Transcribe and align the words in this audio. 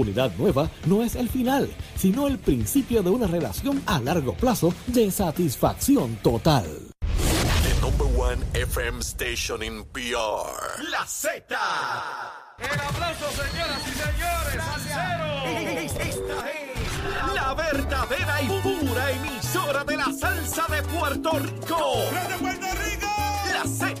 Unidad 0.00 0.32
nueva 0.38 0.70
no 0.86 1.02
es 1.02 1.14
el 1.14 1.28
final, 1.28 1.68
sino 1.94 2.26
el 2.26 2.38
principio 2.38 3.02
de 3.02 3.10
una 3.10 3.26
relación 3.26 3.82
a 3.84 4.00
largo 4.00 4.32
plazo 4.32 4.72
de 4.86 5.10
satisfacción 5.10 6.16
total. 6.22 6.64
The 7.62 7.74
number 7.82 8.06
one 8.18 8.42
FM 8.54 9.00
station 9.00 9.62
in 9.62 9.84
PR. 9.92 10.82
La 10.90 11.04
Z. 11.06 11.44
El 12.58 12.80
aplauso, 12.80 13.26
señoras 13.42 13.82
y 13.86 13.90
señores. 13.92 14.64
Esta 15.92 16.50
es 16.50 16.70
la 17.34 17.52
verdadera 17.52 18.40
y 18.42 18.48
pura 18.62 19.10
emisora 19.10 19.84
de 19.84 19.98
la 19.98 20.10
salsa 20.18 20.64
de 20.70 20.82
Puerto 20.82 21.38
Rico. 21.38 21.76
¡De 22.28 22.36
Puerto 22.38 22.66
Rico! 22.84 23.06
La 23.52 23.64
Z. 23.66 24.00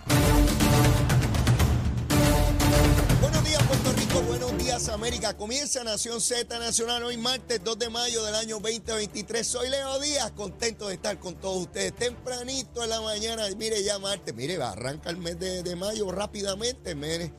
Buenos 4.13 4.57
días, 4.57 4.89
América. 4.89 5.37
Comienza 5.37 5.85
Nación 5.85 6.19
Z 6.19 6.59
Nacional 6.59 7.01
hoy, 7.03 7.15
martes 7.15 7.63
2 7.63 7.79
de 7.79 7.89
mayo 7.89 8.23
del 8.25 8.35
año 8.35 8.59
2023. 8.59 9.47
Soy 9.47 9.69
Leo 9.69 9.99
Díaz, 10.01 10.31
contento 10.31 10.89
de 10.89 10.95
estar 10.95 11.17
con 11.17 11.35
todos 11.35 11.61
ustedes 11.61 11.95
tempranito 11.95 12.83
en 12.83 12.89
la 12.89 12.99
mañana. 12.99 13.43
Mire, 13.57 13.81
ya 13.83 13.99
martes, 13.99 14.35
mire, 14.35 14.61
arranca 14.61 15.09
el 15.09 15.17
mes 15.17 15.39
de, 15.39 15.63
de 15.63 15.75
mayo 15.77 16.11
rápidamente, 16.11 16.93
mes 16.93 17.31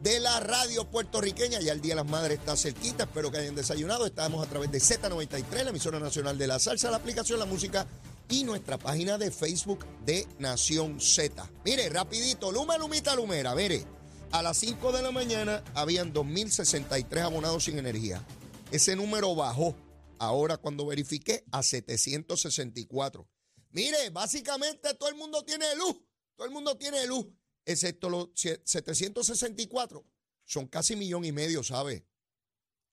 de 0.00 0.20
la 0.20 0.38
radio 0.38 0.88
puertorriqueña. 0.88 1.58
Ya 1.60 1.72
el 1.72 1.80
Día 1.80 1.96
de 1.96 2.02
las 2.02 2.10
Madres 2.10 2.38
está 2.38 2.56
cerquita. 2.56 3.04
Espero 3.04 3.32
que 3.32 3.38
hayan 3.38 3.56
desayunado. 3.56 4.06
Estamos 4.06 4.46
a 4.46 4.48
través 4.48 4.70
de 4.70 4.78
Z93, 4.78 5.64
la 5.64 5.70
emisora 5.70 5.98
nacional 5.98 6.38
de 6.38 6.46
la 6.46 6.60
salsa, 6.60 6.92
la 6.92 6.98
aplicación, 6.98 7.40
la 7.40 7.46
música 7.46 7.88
y 8.28 8.44
nuestra 8.44 8.78
página 8.78 9.18
de 9.18 9.32
Facebook 9.32 9.84
de 10.06 10.28
Nación 10.38 11.00
Z. 11.00 11.44
Mire, 11.64 11.88
rapidito, 11.88 12.52
Luma, 12.52 12.78
Lumita, 12.78 13.16
Lumera, 13.16 13.52
mire. 13.56 13.99
A 14.32 14.42
las 14.42 14.58
5 14.58 14.92
de 14.92 15.02
la 15.02 15.10
mañana 15.10 15.64
habían 15.74 16.14
2.063 16.14 17.20
abonados 17.20 17.64
sin 17.64 17.78
energía. 17.78 18.24
Ese 18.70 18.94
número 18.94 19.34
bajó 19.34 19.74
ahora 20.20 20.56
cuando 20.56 20.86
verifiqué 20.86 21.44
a 21.50 21.64
764. 21.64 23.28
Mire, 23.70 24.10
básicamente 24.10 24.94
todo 24.94 25.08
el 25.08 25.16
mundo 25.16 25.42
tiene 25.44 25.74
luz. 25.74 25.96
Todo 26.36 26.46
el 26.46 26.52
mundo 26.52 26.76
tiene 26.76 27.06
luz, 27.08 27.26
excepto 27.64 28.08
los 28.08 28.28
764. 28.34 30.06
Son 30.44 30.68
casi 30.68 30.94
millón 30.94 31.24
y 31.24 31.32
medio, 31.32 31.64
¿sabe? 31.64 32.06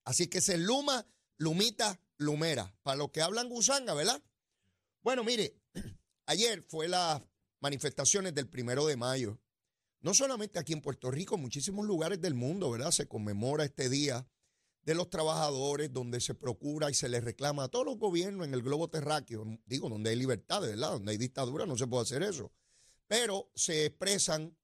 Así 0.06 0.28
que 0.28 0.42
se 0.42 0.58
Luma, 0.58 1.06
Lumita, 1.38 2.02
Lumera. 2.18 2.76
Para 2.82 2.98
los 2.98 3.12
que 3.12 3.22
hablan 3.22 3.48
gusanga, 3.48 3.94
¿verdad? 3.94 4.22
Bueno, 5.04 5.24
mire, 5.24 5.56
ayer 6.26 6.64
fue 6.64 6.88
las 6.88 7.22
manifestaciones 7.60 8.34
del 8.34 8.50
primero 8.50 8.88
de 8.88 8.98
mayo. 8.98 9.40
No 10.02 10.14
solamente 10.14 10.60
aquí 10.60 10.74
en 10.74 10.82
Puerto 10.82 11.10
Rico, 11.10 11.36
en 11.36 11.42
muchísimos 11.42 11.86
lugares 11.86 12.22
del 12.22 12.36
mundo, 12.36 12.70
¿verdad? 12.70 12.92
Se 12.92 13.08
conmemora 13.08 13.66
este 13.66 13.90
día 13.90 14.28
de 14.84 14.96
los 14.96 15.10
trabajadores, 15.10 15.92
donde 15.92 16.22
se 16.22 16.34
procura 16.34 16.90
y 16.90 16.94
se 16.94 17.10
les 17.10 17.24
reclama 17.24 17.66
a 17.66 17.68
todos 17.68 17.86
los 17.86 17.98
gobiernos 17.98 18.48
en 18.48 18.54
el 18.54 18.62
globo 18.62 18.90
terráqueo, 18.90 19.44
digo, 19.66 19.90
donde 19.90 20.12
hay 20.12 20.16
libertad, 20.16 20.62
¿verdad? 20.62 20.92
Donde 20.92 21.12
hay 21.12 21.18
dictadura, 21.18 21.66
no 21.66 21.78
se 21.78 21.88
puede 21.88 22.04
hacer 22.04 22.24
eso. 22.24 22.54
Pero 23.08 23.52
se 23.54 23.86
expresan 23.86 24.56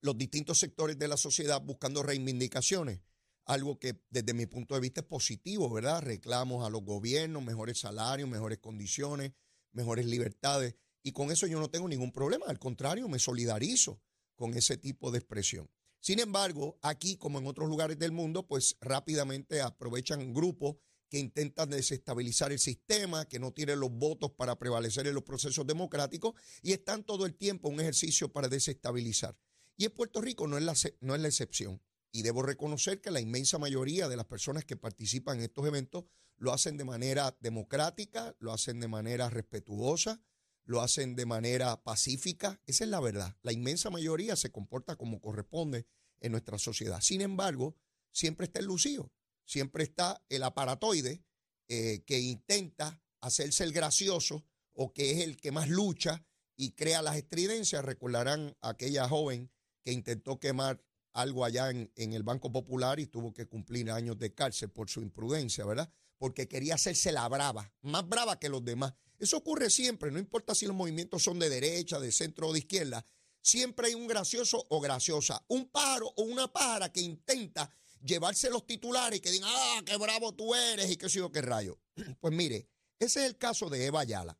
los 0.00 0.16
distintos 0.18 0.58
sectores 0.58 0.98
de 0.98 1.08
la 1.08 1.16
sociedad 1.16 1.62
buscando 1.62 2.02
reivindicaciones, 2.02 3.00
algo 3.44 3.78
que 3.78 4.02
desde 4.10 4.34
mi 4.34 4.46
punto 4.46 4.74
de 4.74 4.80
vista 4.80 5.02
es 5.02 5.06
positivo, 5.06 5.70
¿verdad? 5.70 6.02
Reclamos 6.02 6.66
a 6.66 6.70
los 6.70 6.82
gobiernos, 6.82 7.42
mejores 7.42 7.78
salarios, 7.78 8.28
mejores 8.28 8.58
condiciones, 8.58 9.32
mejores 9.72 10.06
libertades, 10.06 10.74
y 11.02 11.12
con 11.12 11.30
eso 11.30 11.46
yo 11.46 11.60
no 11.60 11.70
tengo 11.70 11.86
ningún 11.86 12.10
problema, 12.10 12.46
al 12.48 12.58
contrario, 12.58 13.08
me 13.08 13.18
solidarizo 13.18 14.00
con 14.38 14.54
ese 14.54 14.78
tipo 14.78 15.10
de 15.10 15.18
expresión. 15.18 15.68
Sin 16.00 16.20
embargo, 16.20 16.78
aquí, 16.80 17.16
como 17.16 17.38
en 17.38 17.46
otros 17.46 17.68
lugares 17.68 17.98
del 17.98 18.12
mundo, 18.12 18.46
pues 18.46 18.76
rápidamente 18.80 19.60
aprovechan 19.60 20.32
grupos 20.32 20.76
que 21.10 21.18
intentan 21.18 21.70
desestabilizar 21.70 22.52
el 22.52 22.58
sistema, 22.58 23.26
que 23.26 23.40
no 23.40 23.52
tienen 23.52 23.80
los 23.80 23.90
votos 23.90 24.30
para 24.30 24.58
prevalecer 24.58 25.06
en 25.06 25.14
los 25.14 25.24
procesos 25.24 25.66
democráticos 25.66 26.34
y 26.62 26.72
están 26.72 27.02
todo 27.02 27.26
el 27.26 27.34
tiempo 27.34 27.68
un 27.68 27.80
ejercicio 27.80 28.32
para 28.32 28.48
desestabilizar. 28.48 29.36
Y 29.76 29.86
en 29.86 29.90
Puerto 29.92 30.20
Rico 30.20 30.46
no 30.46 30.56
es, 30.56 30.64
la, 30.64 30.74
no 31.00 31.14
es 31.14 31.20
la 31.20 31.28
excepción. 31.28 31.82
Y 32.12 32.22
debo 32.22 32.42
reconocer 32.42 33.00
que 33.00 33.10
la 33.10 33.20
inmensa 33.20 33.58
mayoría 33.58 34.08
de 34.08 34.16
las 34.16 34.26
personas 34.26 34.64
que 34.64 34.76
participan 34.76 35.38
en 35.38 35.44
estos 35.44 35.66
eventos 35.66 36.04
lo 36.36 36.52
hacen 36.52 36.76
de 36.76 36.84
manera 36.84 37.36
democrática, 37.40 38.36
lo 38.38 38.52
hacen 38.52 38.80
de 38.80 38.88
manera 38.88 39.28
respetuosa, 39.28 40.20
lo 40.68 40.82
hacen 40.82 41.16
de 41.16 41.24
manera 41.24 41.82
pacífica. 41.82 42.60
Esa 42.66 42.84
es 42.84 42.90
la 42.90 43.00
verdad. 43.00 43.34
La 43.42 43.52
inmensa 43.52 43.88
mayoría 43.88 44.36
se 44.36 44.52
comporta 44.52 44.96
como 44.96 45.18
corresponde 45.18 45.86
en 46.20 46.32
nuestra 46.32 46.58
sociedad. 46.58 47.00
Sin 47.00 47.22
embargo, 47.22 47.74
siempre 48.12 48.44
está 48.44 48.60
el 48.60 48.66
lucido, 48.66 49.10
siempre 49.46 49.82
está 49.82 50.22
el 50.28 50.42
aparatoide 50.42 51.24
eh, 51.68 52.04
que 52.04 52.20
intenta 52.20 53.02
hacerse 53.22 53.64
el 53.64 53.72
gracioso 53.72 54.44
o 54.74 54.92
que 54.92 55.12
es 55.12 55.20
el 55.20 55.38
que 55.38 55.52
más 55.52 55.70
lucha 55.70 56.22
y 56.54 56.72
crea 56.72 57.00
las 57.00 57.16
estridencias. 57.16 57.82
Recordarán 57.82 58.54
a 58.60 58.70
aquella 58.70 59.08
joven 59.08 59.50
que 59.82 59.92
intentó 59.92 60.38
quemar 60.38 60.84
algo 61.14 61.46
allá 61.46 61.70
en, 61.70 61.90
en, 61.96 62.12
el 62.12 62.24
Banco 62.24 62.52
Popular 62.52 63.00
y 63.00 63.06
tuvo 63.06 63.32
que 63.32 63.46
cumplir 63.46 63.90
años 63.90 64.18
de 64.18 64.34
cárcel 64.34 64.68
por 64.68 64.90
su 64.90 65.00
imprudencia, 65.00 65.64
¿verdad? 65.64 65.90
Porque 66.18 66.46
quería 66.46 66.74
hacerse 66.74 67.10
la 67.10 67.26
brava, 67.26 67.72
más 67.80 68.06
brava 68.06 68.38
que 68.38 68.50
los 68.50 68.62
demás. 68.62 68.92
Eso 69.18 69.38
ocurre 69.38 69.68
siempre, 69.70 70.10
no 70.10 70.18
importa 70.18 70.54
si 70.54 70.66
los 70.66 70.76
movimientos 70.76 71.22
son 71.22 71.38
de 71.38 71.48
derecha, 71.48 71.98
de 71.98 72.12
centro 72.12 72.48
o 72.48 72.52
de 72.52 72.60
izquierda. 72.60 73.04
Siempre 73.40 73.88
hay 73.88 73.94
un 73.94 74.06
gracioso 74.06 74.64
o 74.68 74.80
graciosa, 74.80 75.44
un 75.48 75.68
pájaro 75.68 76.12
o 76.16 76.22
una 76.22 76.52
pájara 76.52 76.92
que 76.92 77.00
intenta 77.00 77.70
llevarse 78.02 78.50
los 78.50 78.66
titulares 78.66 79.18
y 79.18 79.20
que 79.20 79.30
digan, 79.30 79.50
ah, 79.52 79.82
qué 79.84 79.96
bravo 79.96 80.32
tú 80.34 80.54
eres 80.54 80.90
y 80.90 80.96
qué 80.96 81.08
sé 81.08 81.18
yo 81.18 81.32
qué 81.32 81.42
rayo. 81.42 81.78
Pues 82.20 82.32
mire, 82.32 82.68
ese 82.98 83.20
es 83.20 83.26
el 83.26 83.38
caso 83.38 83.68
de 83.68 83.86
Eva 83.86 84.00
Ayala, 84.00 84.38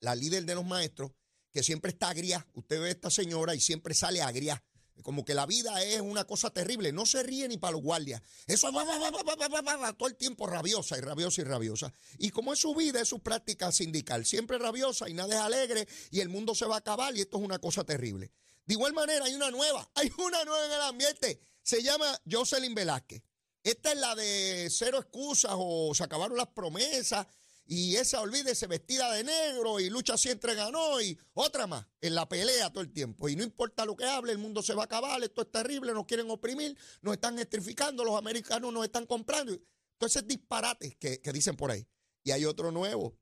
la 0.00 0.14
líder 0.14 0.44
de 0.44 0.54
los 0.54 0.64
maestros, 0.64 1.12
que 1.52 1.62
siempre 1.62 1.90
está 1.90 2.10
agria. 2.10 2.46
Usted 2.54 2.80
ve 2.80 2.88
a 2.88 2.90
esta 2.92 3.10
señora 3.10 3.54
y 3.54 3.60
siempre 3.60 3.94
sale 3.94 4.22
agria. 4.22 4.62
Como 5.02 5.24
que 5.24 5.34
la 5.34 5.46
vida 5.46 5.82
es 5.82 6.00
una 6.00 6.24
cosa 6.24 6.50
terrible. 6.50 6.92
No 6.92 7.06
se 7.06 7.22
ríe 7.22 7.48
ni 7.48 7.58
para 7.58 7.72
los 7.72 7.82
guardias. 7.82 8.22
Eso 8.46 8.68
es 8.68 9.96
todo 9.96 10.08
el 10.08 10.16
tiempo 10.16 10.46
rabiosa 10.46 10.98
y 10.98 11.00
rabiosa 11.00 11.40
y 11.40 11.44
rabiosa. 11.44 11.92
Y 12.18 12.30
como 12.30 12.52
es 12.52 12.58
su 12.58 12.74
vida, 12.74 13.00
es 13.00 13.08
su 13.08 13.20
práctica 13.20 13.72
sindical. 13.72 14.24
Siempre 14.26 14.58
rabiosa 14.58 15.08
y 15.08 15.14
nada 15.14 15.34
es 15.34 15.40
alegre 15.40 15.88
y 16.10 16.20
el 16.20 16.28
mundo 16.28 16.54
se 16.54 16.66
va 16.66 16.76
a 16.76 16.78
acabar 16.78 17.16
y 17.16 17.20
esto 17.20 17.38
es 17.38 17.44
una 17.44 17.58
cosa 17.58 17.84
terrible. 17.84 18.32
De 18.66 18.74
igual 18.74 18.92
manera, 18.92 19.24
hay 19.24 19.34
una 19.34 19.50
nueva. 19.50 19.90
Hay 19.94 20.12
una 20.18 20.44
nueva 20.44 20.66
en 20.66 20.72
el 20.72 20.80
ambiente. 20.82 21.40
Se 21.62 21.82
llama 21.82 22.18
Jocelyn 22.30 22.74
Velázquez. 22.74 23.22
Esta 23.62 23.92
es 23.92 23.98
la 23.98 24.14
de 24.14 24.68
cero 24.70 24.98
excusas 24.98 25.52
o 25.54 25.92
se 25.94 26.02
acabaron 26.04 26.36
las 26.36 26.46
promesas 26.48 27.26
y 27.72 27.94
esa, 27.94 28.20
olvídese, 28.20 28.66
vestida 28.66 29.12
de 29.12 29.22
negro 29.22 29.78
y 29.78 29.88
lucha 29.90 30.18
siempre 30.18 30.56
ganó 30.56 31.00
y 31.00 31.16
otra 31.34 31.68
más 31.68 31.86
en 32.00 32.16
la 32.16 32.28
pelea 32.28 32.72
todo 32.72 32.82
el 32.82 32.92
tiempo. 32.92 33.28
Y 33.28 33.36
no 33.36 33.44
importa 33.44 33.84
lo 33.84 33.94
que 33.94 34.04
hable, 34.04 34.32
el 34.32 34.38
mundo 34.38 34.60
se 34.60 34.74
va 34.74 34.82
a 34.82 34.84
acabar, 34.86 35.22
esto 35.22 35.42
es 35.42 35.52
terrible, 35.52 35.94
nos 35.94 36.04
quieren 36.04 36.28
oprimir, 36.32 36.76
nos 37.00 37.14
están 37.14 37.34
electrificando, 37.34 38.02
los 38.02 38.18
americanos 38.18 38.72
nos 38.72 38.84
están 38.84 39.06
comprando. 39.06 39.56
Entonces, 39.92 40.26
disparates 40.26 40.96
que, 40.96 41.20
que 41.20 41.32
dicen 41.32 41.54
por 41.54 41.70
ahí. 41.70 41.86
Y 42.24 42.32
hay 42.32 42.44
otro 42.44 42.72
nuevo, 42.72 43.16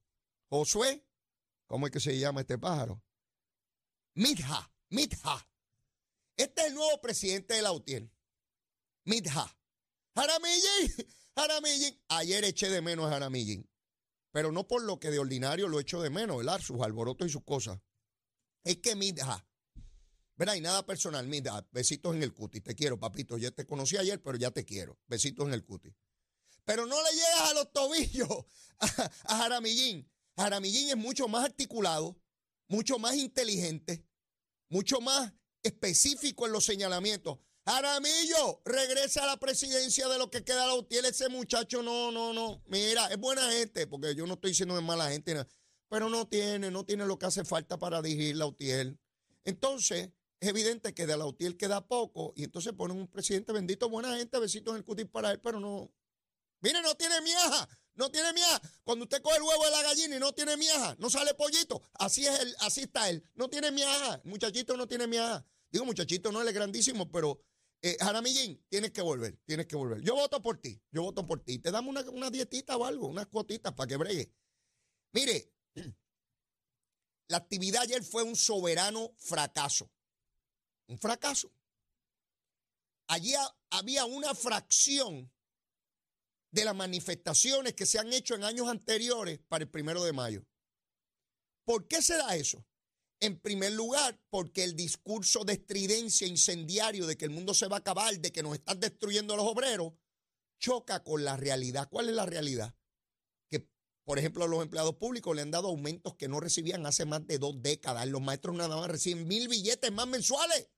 Josué, 0.48 1.04
¿cómo 1.66 1.84
es 1.84 1.92
que 1.92 2.00
se 2.00 2.18
llama 2.18 2.40
este 2.40 2.56
pájaro? 2.56 3.02
Mitja, 4.14 4.72
Mitja. 4.88 5.46
Este 6.38 6.62
es 6.62 6.68
el 6.68 6.74
nuevo 6.74 6.98
presidente 7.02 7.52
de 7.52 7.60
la 7.60 7.72
UTIER. 7.72 8.10
Mitja. 9.04 9.58
Jaramillín, 10.14 11.06
Jaramillín. 11.36 12.00
Ayer 12.08 12.44
eché 12.44 12.70
de 12.70 12.80
menos 12.80 13.08
a 13.08 13.10
Jaramillín 13.10 13.68
pero 14.30 14.52
no 14.52 14.66
por 14.66 14.82
lo 14.82 14.98
que 14.98 15.10
de 15.10 15.18
ordinario 15.18 15.68
lo 15.68 15.80
echo 15.80 16.02
de 16.02 16.10
menos, 16.10 16.38
¿verdad? 16.38 16.60
Sus 16.60 16.80
alborotos 16.80 17.28
y 17.28 17.30
sus 17.30 17.44
cosas. 17.44 17.80
Es 18.64 18.78
que 18.78 18.94
mira, 18.94 19.46
¿verdad? 20.36 20.54
Y 20.54 20.60
nada 20.60 20.84
personal, 20.84 21.26
mira, 21.26 21.66
besitos 21.72 22.14
en 22.14 22.22
el 22.22 22.32
cuti, 22.32 22.60
te 22.60 22.74
quiero, 22.74 22.98
papito. 22.98 23.38
Ya 23.38 23.50
te 23.50 23.66
conocí 23.66 23.96
ayer, 23.96 24.22
pero 24.22 24.36
ya 24.36 24.50
te 24.50 24.64
quiero. 24.64 24.98
Besitos 25.06 25.46
en 25.46 25.54
el 25.54 25.64
cuti. 25.64 25.94
Pero 26.64 26.86
no 26.86 26.96
le 27.02 27.10
llegas 27.12 27.50
a 27.50 27.54
los 27.54 27.72
tobillos 27.72 28.28
a 29.24 29.36
Jaramillín. 29.36 30.10
Jaramillín 30.36 30.90
es 30.90 30.96
mucho 30.96 31.26
más 31.26 31.44
articulado, 31.44 32.20
mucho 32.68 32.98
más 32.98 33.16
inteligente, 33.16 34.06
mucho 34.68 35.00
más 35.00 35.32
específico 35.62 36.46
en 36.46 36.52
los 36.52 36.64
señalamientos. 36.64 37.38
Jaramillo, 37.68 38.62
regresa 38.64 39.24
a 39.24 39.26
la 39.26 39.36
presidencia 39.36 40.08
de 40.08 40.16
lo 40.16 40.30
que 40.30 40.42
queda 40.42 40.66
la 40.66 40.74
UTIEL. 40.74 41.04
Ese 41.04 41.28
muchacho, 41.28 41.82
no, 41.82 42.10
no, 42.10 42.32
no. 42.32 42.62
Mira, 42.66 43.08
es 43.08 43.18
buena 43.18 43.52
gente, 43.52 43.86
porque 43.86 44.14
yo 44.14 44.26
no 44.26 44.34
estoy 44.34 44.52
diciendo 44.52 44.74
de 44.74 44.80
mala 44.80 45.10
gente, 45.10 45.44
pero 45.90 46.08
no 46.08 46.26
tiene, 46.26 46.70
no 46.70 46.86
tiene 46.86 47.04
lo 47.04 47.18
que 47.18 47.26
hace 47.26 47.44
falta 47.44 47.78
para 47.78 48.00
dirigir 48.00 48.36
la 48.36 48.46
UTIEL. 48.46 48.98
Entonces, 49.44 50.08
es 50.40 50.48
evidente 50.48 50.94
que 50.94 51.06
de 51.06 51.18
la 51.18 51.26
UTIEL 51.26 51.58
queda 51.58 51.86
poco, 51.86 52.32
y 52.36 52.44
entonces 52.44 52.72
ponen 52.72 52.96
un 52.96 53.06
presidente 53.06 53.52
bendito, 53.52 53.90
buena 53.90 54.16
gente, 54.16 54.38
besitos 54.38 54.72
en 54.72 54.78
el 54.78 54.84
cutis 54.84 55.04
para 55.04 55.30
él, 55.32 55.40
pero 55.40 55.60
no. 55.60 55.92
Mire, 56.60 56.80
no 56.80 56.94
tiene 56.94 57.20
miaja, 57.20 57.68
no 57.96 58.10
tiene 58.10 58.32
miaja. 58.32 58.62
Cuando 58.82 59.02
usted 59.02 59.20
coge 59.20 59.36
el 59.36 59.42
huevo 59.42 59.64
de 59.66 59.70
la 59.72 59.82
gallina 59.82 60.16
y 60.16 60.18
no 60.18 60.32
tiene 60.32 60.56
miaja, 60.56 60.96
no 60.98 61.10
sale 61.10 61.34
pollito. 61.34 61.82
Así 61.98 62.24
es 62.24 62.40
él, 62.40 62.56
así 62.60 62.80
está 62.80 63.10
él. 63.10 63.22
No 63.34 63.50
tiene 63.50 63.70
miaja. 63.70 64.22
Muchachito 64.24 64.74
no 64.74 64.88
tiene 64.88 65.06
miaja. 65.06 65.44
Digo, 65.70 65.84
muchachito 65.84 66.32
no, 66.32 66.40
él 66.40 66.48
es 66.48 66.54
grandísimo, 66.54 67.10
pero 67.10 67.38
eh, 67.82 67.96
Jaramillín, 68.00 68.64
tienes 68.68 68.90
que 68.90 69.02
volver, 69.02 69.38
tienes 69.44 69.66
que 69.66 69.76
volver. 69.76 70.00
Yo 70.02 70.14
voto 70.14 70.42
por 70.42 70.60
ti, 70.60 70.80
yo 70.90 71.02
voto 71.02 71.24
por 71.24 71.44
ti. 71.44 71.58
Te 71.58 71.70
damos 71.70 71.90
una, 71.90 72.10
una 72.10 72.30
dietita 72.30 72.76
o 72.76 72.84
algo, 72.84 73.06
unas 73.06 73.26
cuotitas 73.26 73.72
para 73.74 73.86
que 73.86 73.96
bregue. 73.96 74.32
Mire, 75.12 75.52
la 77.28 77.36
actividad 77.36 77.82
ayer 77.82 78.02
fue 78.02 78.22
un 78.22 78.36
soberano 78.36 79.14
fracaso. 79.18 79.90
Un 80.88 80.98
fracaso. 80.98 81.52
Allí 83.08 83.32
había 83.70 84.04
una 84.04 84.34
fracción 84.34 85.32
de 86.50 86.64
las 86.64 86.74
manifestaciones 86.74 87.74
que 87.74 87.86
se 87.86 87.98
han 87.98 88.12
hecho 88.12 88.34
en 88.34 88.44
años 88.44 88.68
anteriores 88.68 89.38
para 89.48 89.64
el 89.64 89.70
primero 89.70 90.02
de 90.02 90.12
mayo. 90.12 90.46
¿Por 91.64 91.86
qué 91.86 92.02
se 92.02 92.16
da 92.16 92.34
eso? 92.36 92.64
En 93.20 93.40
primer 93.40 93.72
lugar, 93.72 94.20
porque 94.30 94.62
el 94.62 94.76
discurso 94.76 95.44
de 95.44 95.54
estridencia 95.54 96.26
incendiario 96.26 97.06
de 97.06 97.16
que 97.16 97.24
el 97.24 97.32
mundo 97.32 97.52
se 97.52 97.66
va 97.66 97.76
a 97.76 97.80
acabar, 97.80 98.16
de 98.18 98.32
que 98.32 98.42
nos 98.42 98.54
están 98.54 98.78
destruyendo 98.78 99.34
los 99.36 99.46
obreros, 99.46 99.92
choca 100.60 101.02
con 101.02 101.24
la 101.24 101.36
realidad. 101.36 101.88
¿Cuál 101.90 102.08
es 102.08 102.14
la 102.14 102.26
realidad? 102.26 102.74
Que, 103.48 103.68
por 104.04 104.20
ejemplo, 104.20 104.44
a 104.44 104.48
los 104.48 104.62
empleados 104.62 104.94
públicos 104.96 105.34
le 105.34 105.42
han 105.42 105.50
dado 105.50 105.68
aumentos 105.68 106.14
que 106.14 106.28
no 106.28 106.38
recibían 106.38 106.86
hace 106.86 107.06
más 107.06 107.26
de 107.26 107.38
dos 107.38 107.60
décadas. 107.60 108.06
Los 108.06 108.22
maestros 108.22 108.54
nada 108.54 108.76
más 108.76 108.88
reciben 108.88 109.26
mil 109.26 109.48
billetes 109.48 109.90
más 109.90 110.06
mensuales. 110.06 110.68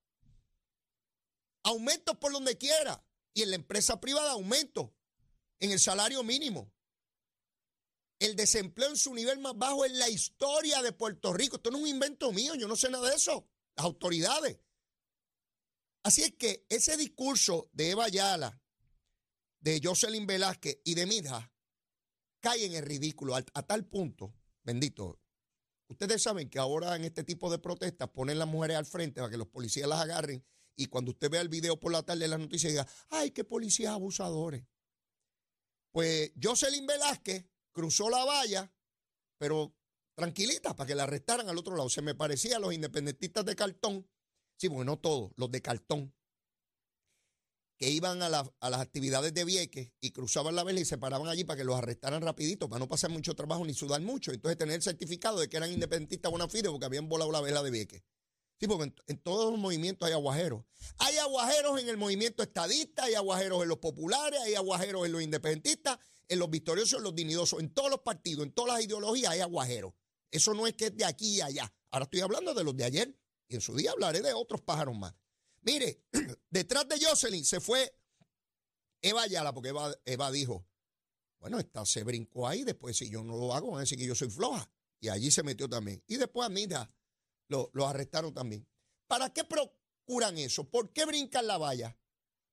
Aumentos 1.63 2.17
por 2.17 2.33
donde 2.33 2.57
quiera. 2.57 3.05
Y 3.35 3.43
en 3.43 3.51
la 3.51 3.57
empresa 3.57 4.01
privada, 4.01 4.33
aumentos 4.33 4.91
en 5.59 5.73
el 5.73 5.79
salario 5.79 6.23
mínimo 6.23 6.73
el 8.21 8.37
desempleo 8.37 8.91
en 8.91 8.97
su 8.97 9.15
nivel 9.15 9.39
más 9.41 9.57
bajo 9.57 9.85
en 9.85 9.99
la 9.99 10.09
historia 10.09 10.83
de 10.83 10.93
Puerto 10.93 11.33
Rico. 11.33 11.57
Esto 11.57 11.71
no 11.71 11.79
es 11.79 11.85
un 11.85 11.89
invento 11.89 12.31
mío, 12.33 12.55
yo 12.55 12.69
no 12.69 12.77
sé 12.77 12.91
nada 12.91 13.09
de 13.09 13.17
eso. 13.17 13.49
Las 13.75 13.87
autoridades. 13.87 14.59
Así 16.03 16.23
es 16.23 16.35
que 16.35 16.67
ese 16.69 16.97
discurso 16.97 17.71
de 17.73 17.91
Eva 17.91 18.05
Ayala, 18.05 18.63
de 19.61 19.81
Jocelyn 19.83 20.27
Velázquez 20.27 20.81
y 20.85 20.95
de 20.95 21.07
Midja 21.07 21.53
cae 22.41 22.65
en 22.65 22.75
el 22.75 22.85
ridículo 22.85 23.35
a, 23.35 23.43
tal 23.43 23.87
punto, 23.87 24.35
bendito. 24.63 25.19
Ustedes 25.89 26.23
saben 26.23 26.49
que 26.49 26.59
ahora 26.59 26.97
en 26.97 27.05
este 27.05 27.25
tipo 27.25 27.51
de 27.51 27.59
protestas 27.59 28.09
ponen 28.11 28.39
las 28.39 28.49
mujeres 28.49 28.77
al 28.77 28.87
frente 28.87 29.21
para 29.21 29.31
que 29.31 29.37
los 29.37 29.49
policías 29.49 29.89
las 29.89 30.01
agarren 30.01 30.45
y 30.77 30.87
cuando 30.87 31.11
usted 31.11 31.31
vea 31.31 31.41
el 31.41 31.49
video 31.49 31.79
por 31.79 31.93
la 31.93 32.03
tarde 32.03 32.21
de 32.21 32.29
las 32.29 32.39
noticias 32.39 32.73
diga, 32.73 32.89
ay, 33.11 33.33
qué 33.33 33.45
policías 33.45 33.93
abusadores. 33.93 34.65
Pues 35.91 36.33
Jocelyn 36.41 36.87
Velázquez 36.87 37.45
cruzó 37.73 38.11
la 38.11 38.25
valla, 38.25 38.73
pero 39.39 39.75
tranquilita, 40.15 40.77
para 40.77 40.87
que 40.87 40.95
la 40.95 41.05
arrestaran 41.05 41.49
al 41.49 41.59
otro 41.59 41.77
lado. 41.77 41.89
Se 41.89 42.03
me 42.03 42.15
parecía 42.15 42.57
a 42.57 42.61
los 42.61 42.75
independentistas 42.75 43.45
de 43.45 43.57
cartón, 43.57 44.09
sí, 44.57 44.69
bueno, 44.69 44.93
no 44.93 44.99
todos, 44.99 45.33
los 45.37 45.51
de 45.51 45.63
cartón, 45.63 46.15
que 47.81 47.89
iban 47.89 48.21
a, 48.23 48.29
las 48.29 48.51
actividades 48.61 49.33
de 49.33 49.45
Vieques 49.47 49.91
y 50.03 50.11
cruzaban 50.11 50.55
la 50.55 50.65
vela 50.65 50.81
y 50.81 50.85
se 50.85 50.99
paraban 50.99 51.29
allí 51.29 51.45
para 51.45 51.57
que 51.57 51.65
los 51.65 51.77
arrestaran 51.77 52.21
rapidito, 52.21 52.69
para 52.69 52.79
no 52.79 52.89
pasar 52.89 53.09
mucho 53.09 53.35
trabajo 53.35 53.65
ni 53.65 53.73
sudar 53.73 54.03
mucho. 54.03 54.33
Entonces 54.33 54.59
tener 54.59 54.75
el 54.75 54.83
certificado 54.83 55.41
de 55.41 55.49
que 55.49 55.57
eran 55.57 55.73
independentistas 55.73 56.31
buena 56.31 56.47
fide 56.47 56.69
porque 56.69 56.85
habían 56.85 57.09
volado 57.09 57.33
la 57.33 57.41
vela 57.41 57.63
de 57.63 57.71
Vieques. 57.71 58.03
Sí, 58.59 58.67
porque 58.67 58.85
en, 58.85 58.95
en, 59.07 59.17
todos 59.17 59.51
los 59.51 59.59
movimientos 59.59 60.07
hay 60.07 60.13
aguajeros. 60.13 60.63
Hay 60.99 61.17
aguajeros 61.17 61.81
en 61.81 61.89
el 61.89 61.97
movimiento 61.97 62.43
estadista, 62.43 63.05
hay 63.05 63.15
aguajeros 63.15 63.63
en 63.63 63.71
los 63.71 63.79
populares, 63.79 64.39
hay 64.41 64.57
aguajeros 64.57 65.07
en 65.07 65.13
los 65.13 65.23
independentistas 65.23 65.99
en 66.31 66.39
los 66.39 66.49
victoriosos, 66.49 66.99
en 66.99 67.03
los 67.03 67.15
dignidosos, 67.15 67.59
en 67.61 67.75
todos 67.75 67.91
los 67.91 68.01
partidos, 68.01 68.47
en 68.47 68.53
todas 68.53 68.75
las 68.75 68.85
ideologías 68.85 69.33
hay 69.33 69.41
aguajeros. 69.41 69.93
Eso 70.31 70.55
no 70.55 70.67
es 70.69 70.75
que 70.75 70.87
es 70.87 70.97
de 70.97 71.05
aquí 71.05 71.37
y 71.37 71.41
allá. 71.41 71.71
Ahora 71.91 72.05
estoy 72.05 72.21
hablando 72.21 72.55
de 72.55 72.63
los 72.63 72.77
de 72.77 72.85
ayer 72.85 73.19
y 73.49 73.57
en 73.57 73.61
su 73.61 73.75
día 73.75 73.91
hablaré 73.91 74.23
de 74.23 74.33
otros 74.33 74.61
pájaros 74.61 74.97
más. 74.97 75.13
Mire, 75.63 76.05
detrás 76.51 76.87
de 76.89 77.05
Jocelyn 77.05 77.45
se 77.45 77.61
fue 77.61 77.99
Eva 79.03 79.23
Ayala, 79.23 79.53
porque 79.53 79.73
Eva, 80.05 80.31
dijo, 80.31 80.65
bueno, 81.41 81.59
esta 81.59 81.85
se 81.85 82.05
brincó 82.05 82.47
ahí, 82.47 82.63
después 82.63 82.97
si 82.97 83.11
yo 83.11 83.25
no 83.25 83.37
lo 83.37 83.53
hago, 83.53 83.73
van 83.73 83.79
a 83.79 83.81
decir 83.81 83.99
que 83.99 84.07
yo 84.07 84.15
soy 84.15 84.31
floja. 84.31 84.71
Y 85.01 85.09
allí 85.09 85.33
se 85.33 85.43
metió 85.43 85.69
también. 85.69 86.01
Y 86.07 86.17
después 86.17 86.47
a 86.47 86.49
Mida 86.49 86.95
lo, 87.49 87.71
lo 87.73 87.89
arrestaron 87.89 88.33
también. 88.33 88.69
¿Para 89.09 89.33
qué 89.33 89.43
procuran 89.43 90.39
eso? 90.39 90.71
¿Por 90.71 90.93
qué 90.93 91.07
brincan 91.07 91.49
la 91.49 91.59
valla? 91.59 91.99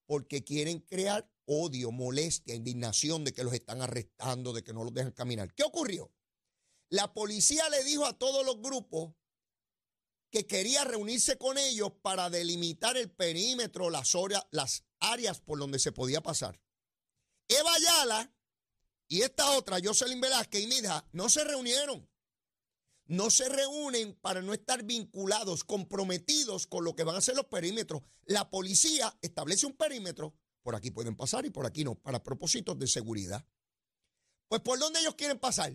Porque 0.07 0.43
quieren 0.43 0.79
crear 0.79 1.29
odio, 1.47 1.91
molestia, 1.91 2.53
indignación 2.53 3.23
de 3.23 3.33
que 3.33 3.43
los 3.43 3.53
están 3.53 3.81
arrestando, 3.81 4.53
de 4.53 4.63
que 4.63 4.73
no 4.73 4.83
los 4.83 4.93
dejan 4.93 5.13
caminar. 5.13 5.53
¿Qué 5.53 5.63
ocurrió? 5.63 6.11
La 6.89 7.13
policía 7.13 7.67
le 7.69 7.83
dijo 7.83 8.05
a 8.05 8.17
todos 8.17 8.45
los 8.45 8.61
grupos 8.61 9.15
que 10.29 10.45
quería 10.45 10.83
reunirse 10.83 11.37
con 11.37 11.57
ellos 11.57 11.91
para 12.01 12.29
delimitar 12.29 12.97
el 12.97 13.09
perímetro, 13.09 13.89
las, 13.89 14.83
áreas 14.99 15.41
por 15.41 15.59
donde 15.59 15.79
se 15.79 15.91
podía 15.91 16.21
pasar. 16.21 16.61
Eva 17.47 17.73
Ayala 17.73 18.33
y 19.07 19.21
esta 19.21 19.51
otra, 19.51 19.77
Jocelyn 19.81 20.19
Velázquez 20.19 20.63
y 20.63 20.67
Midja, 20.67 21.07
no 21.13 21.29
se 21.29 21.43
reunieron. 21.43 22.09
No 23.05 23.29
se 23.29 23.47
reúnen 23.47 24.15
para 24.19 24.41
no 24.41 24.53
estar 24.53 24.83
vinculados, 24.83 25.63
comprometidos 25.63 26.67
con 26.67 26.83
lo 26.83 26.93
que 26.93 27.05
van 27.05 27.15
a 27.15 27.21
ser 27.21 27.37
los 27.37 27.45
perímetros. 27.45 28.01
La 28.25 28.49
policía 28.49 29.17
establece 29.21 29.65
un 29.65 29.77
perímetro 29.77 30.35
por 30.67 30.75
aquí 30.75 30.91
pueden 30.91 31.15
pasar 31.15 31.45
y 31.45 31.49
por 31.49 31.65
aquí 31.65 31.85
no, 31.85 31.95
para 31.95 32.21
propósitos 32.21 32.77
de 32.77 32.87
seguridad. 32.87 33.47
Pues 34.49 34.59
por 34.59 34.77
dónde 34.77 34.99
ellos 34.99 35.15
quieren 35.15 35.39
pasar, 35.39 35.73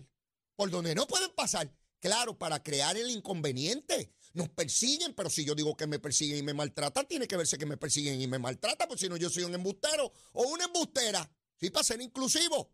por 0.55 0.69
donde 0.69 0.93
no 0.93 1.07
pueden 1.07 1.31
pasar. 1.31 1.75
Claro, 1.99 2.37
para 2.37 2.61
crear 2.61 2.95
el 2.95 3.09
inconveniente. 3.09 4.13
Nos 4.33 4.49
persiguen, 4.49 5.15
pero 5.15 5.31
si 5.31 5.45
yo 5.45 5.55
digo 5.55 5.75
que 5.75 5.87
me 5.87 5.97
persiguen 5.97 6.37
y 6.37 6.43
me 6.43 6.53
maltratan, 6.53 7.07
tiene 7.07 7.27
que 7.27 7.35
verse 7.35 7.57
que 7.57 7.65
me 7.65 7.75
persiguen 7.75 8.21
y 8.21 8.27
me 8.27 8.37
maltratan, 8.37 8.87
porque 8.87 9.01
si 9.01 9.09
no 9.09 9.17
yo 9.17 9.31
soy 9.31 9.45
un 9.45 9.55
embustero 9.55 10.13
o 10.33 10.43
una 10.49 10.65
embustera. 10.65 11.27
Sí, 11.59 11.71
para 11.71 11.83
ser 11.83 11.99
inclusivo. 11.99 12.71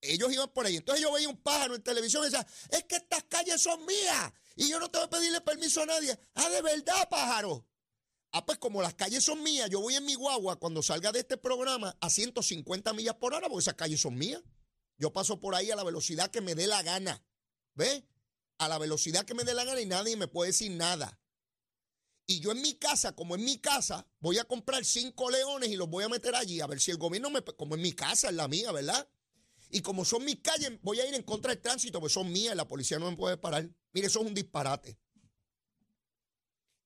Ellos 0.00 0.32
iban 0.32 0.48
por 0.48 0.64
ahí. 0.64 0.76
Entonces 0.76 1.02
yo 1.02 1.12
veía 1.12 1.28
un 1.28 1.42
pájaro 1.42 1.74
en 1.74 1.82
televisión 1.82 2.22
y 2.22 2.30
decía, 2.30 2.46
es 2.70 2.84
que 2.84 2.96
estas 2.96 3.24
calles 3.24 3.60
son 3.60 3.84
mías 3.84 4.32
y 4.56 4.70
yo 4.70 4.80
no 4.80 4.90
tengo 4.90 5.10
que 5.10 5.16
pedirle 5.18 5.42
permiso 5.42 5.82
a 5.82 5.86
nadie. 5.86 6.18
Ah, 6.36 6.48
de 6.48 6.62
verdad, 6.62 7.06
pájaro. 7.10 7.66
Ah, 8.32 8.46
pues 8.46 8.58
como 8.58 8.80
las 8.80 8.94
calles 8.94 9.24
son 9.24 9.42
mías, 9.42 9.68
yo 9.68 9.80
voy 9.80 9.94
en 9.94 10.06
mi 10.06 10.14
guagua 10.14 10.56
cuando 10.56 10.82
salga 10.82 11.12
de 11.12 11.20
este 11.20 11.36
programa 11.36 11.96
a 12.00 12.08
150 12.08 12.94
millas 12.94 13.14
por 13.16 13.34
hora, 13.34 13.46
porque 13.48 13.60
esas 13.60 13.74
calles 13.74 14.00
son 14.00 14.16
mías. 14.16 14.42
Yo 14.96 15.12
paso 15.12 15.38
por 15.38 15.54
ahí 15.54 15.70
a 15.70 15.76
la 15.76 15.84
velocidad 15.84 16.30
que 16.30 16.40
me 16.40 16.54
dé 16.54 16.66
la 16.66 16.82
gana. 16.82 17.22
¿Ve? 17.74 18.06
A 18.56 18.68
la 18.68 18.78
velocidad 18.78 19.26
que 19.26 19.34
me 19.34 19.44
dé 19.44 19.52
la 19.52 19.64
gana 19.64 19.82
y 19.82 19.86
nadie 19.86 20.16
me 20.16 20.28
puede 20.28 20.50
decir 20.50 20.70
nada. 20.72 21.20
Y 22.26 22.40
yo 22.40 22.52
en 22.52 22.62
mi 22.62 22.74
casa, 22.74 23.14
como 23.14 23.34
en 23.34 23.44
mi 23.44 23.58
casa, 23.58 24.06
voy 24.20 24.38
a 24.38 24.44
comprar 24.44 24.84
cinco 24.86 25.28
leones 25.30 25.68
y 25.68 25.76
los 25.76 25.90
voy 25.90 26.04
a 26.04 26.08
meter 26.08 26.34
allí, 26.34 26.60
a 26.60 26.66
ver 26.66 26.80
si 26.80 26.90
el 26.90 26.96
gobierno 26.96 27.28
me... 27.28 27.42
Como 27.42 27.74
en 27.74 27.82
mi 27.82 27.92
casa, 27.92 28.30
es 28.30 28.34
la 28.34 28.48
mía, 28.48 28.72
¿verdad? 28.72 29.06
Y 29.68 29.82
como 29.82 30.06
son 30.06 30.24
mis 30.24 30.40
calles, 30.40 30.72
voy 30.82 31.00
a 31.00 31.06
ir 31.06 31.14
en 31.14 31.22
contra 31.22 31.52
del 31.52 31.60
tránsito, 31.60 32.00
pues 32.00 32.14
son 32.14 32.32
mías, 32.32 32.56
la 32.56 32.66
policía 32.66 32.98
no 32.98 33.10
me 33.10 33.16
puede 33.16 33.36
parar. 33.36 33.68
Mire, 33.92 34.06
eso 34.06 34.20
es 34.20 34.26
un 34.26 34.34
disparate. 34.34 34.98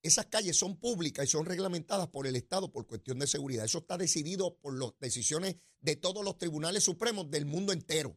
Esas 0.07 0.27
calles 0.27 0.57
son 0.57 0.77
públicas 0.77 1.25
y 1.25 1.29
son 1.29 1.47
reglamentadas 1.47 2.07
por 2.09 2.29
el 2.29 2.37
Estado 2.37 2.71
por 2.71 2.87
cuestión 2.87 3.19
de 3.19 3.27
seguridad. 3.27 3.65
Eso 3.65 3.79
está 3.79 3.99
decidido 3.99 4.57
por 4.59 4.79
las 4.79 4.93
decisiones 5.01 5.57
de 5.81 5.97
todos 5.97 6.25
los 6.25 6.39
tribunales 6.39 6.85
supremos 6.85 7.29
del 7.29 7.45
mundo 7.45 7.73
entero. 7.73 8.17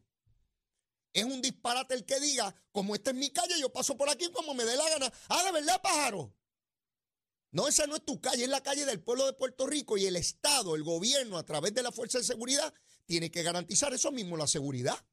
Es 1.12 1.24
un 1.24 1.42
disparate 1.42 1.94
el 1.94 2.04
que 2.04 2.20
diga, 2.20 2.54
como 2.70 2.94
esta 2.94 3.10
es 3.10 3.16
mi 3.16 3.30
calle, 3.30 3.58
yo 3.58 3.72
paso 3.72 3.96
por 3.96 4.08
aquí 4.08 4.30
como 4.30 4.54
me 4.54 4.64
dé 4.64 4.76
la 4.76 4.88
gana. 4.88 5.12
Ah, 5.28 5.42
de 5.42 5.52
verdad, 5.52 5.82
pájaro. 5.82 6.32
No, 7.50 7.66
esa 7.66 7.88
no 7.88 7.96
es 7.96 8.04
tu 8.04 8.20
calle, 8.20 8.44
es 8.44 8.50
la 8.50 8.62
calle 8.62 8.86
del 8.86 9.02
pueblo 9.02 9.26
de 9.26 9.32
Puerto 9.32 9.66
Rico 9.66 9.96
y 9.98 10.06
el 10.06 10.14
Estado, 10.14 10.76
el 10.76 10.84
gobierno, 10.84 11.36
a 11.36 11.44
través 11.44 11.74
de 11.74 11.82
la 11.82 11.90
Fuerza 11.90 12.18
de 12.18 12.24
Seguridad, 12.24 12.72
tiene 13.06 13.32
que 13.32 13.42
garantizar 13.42 13.92
eso 13.92 14.12
mismo, 14.12 14.36
la 14.36 14.46
seguridad. 14.46 15.04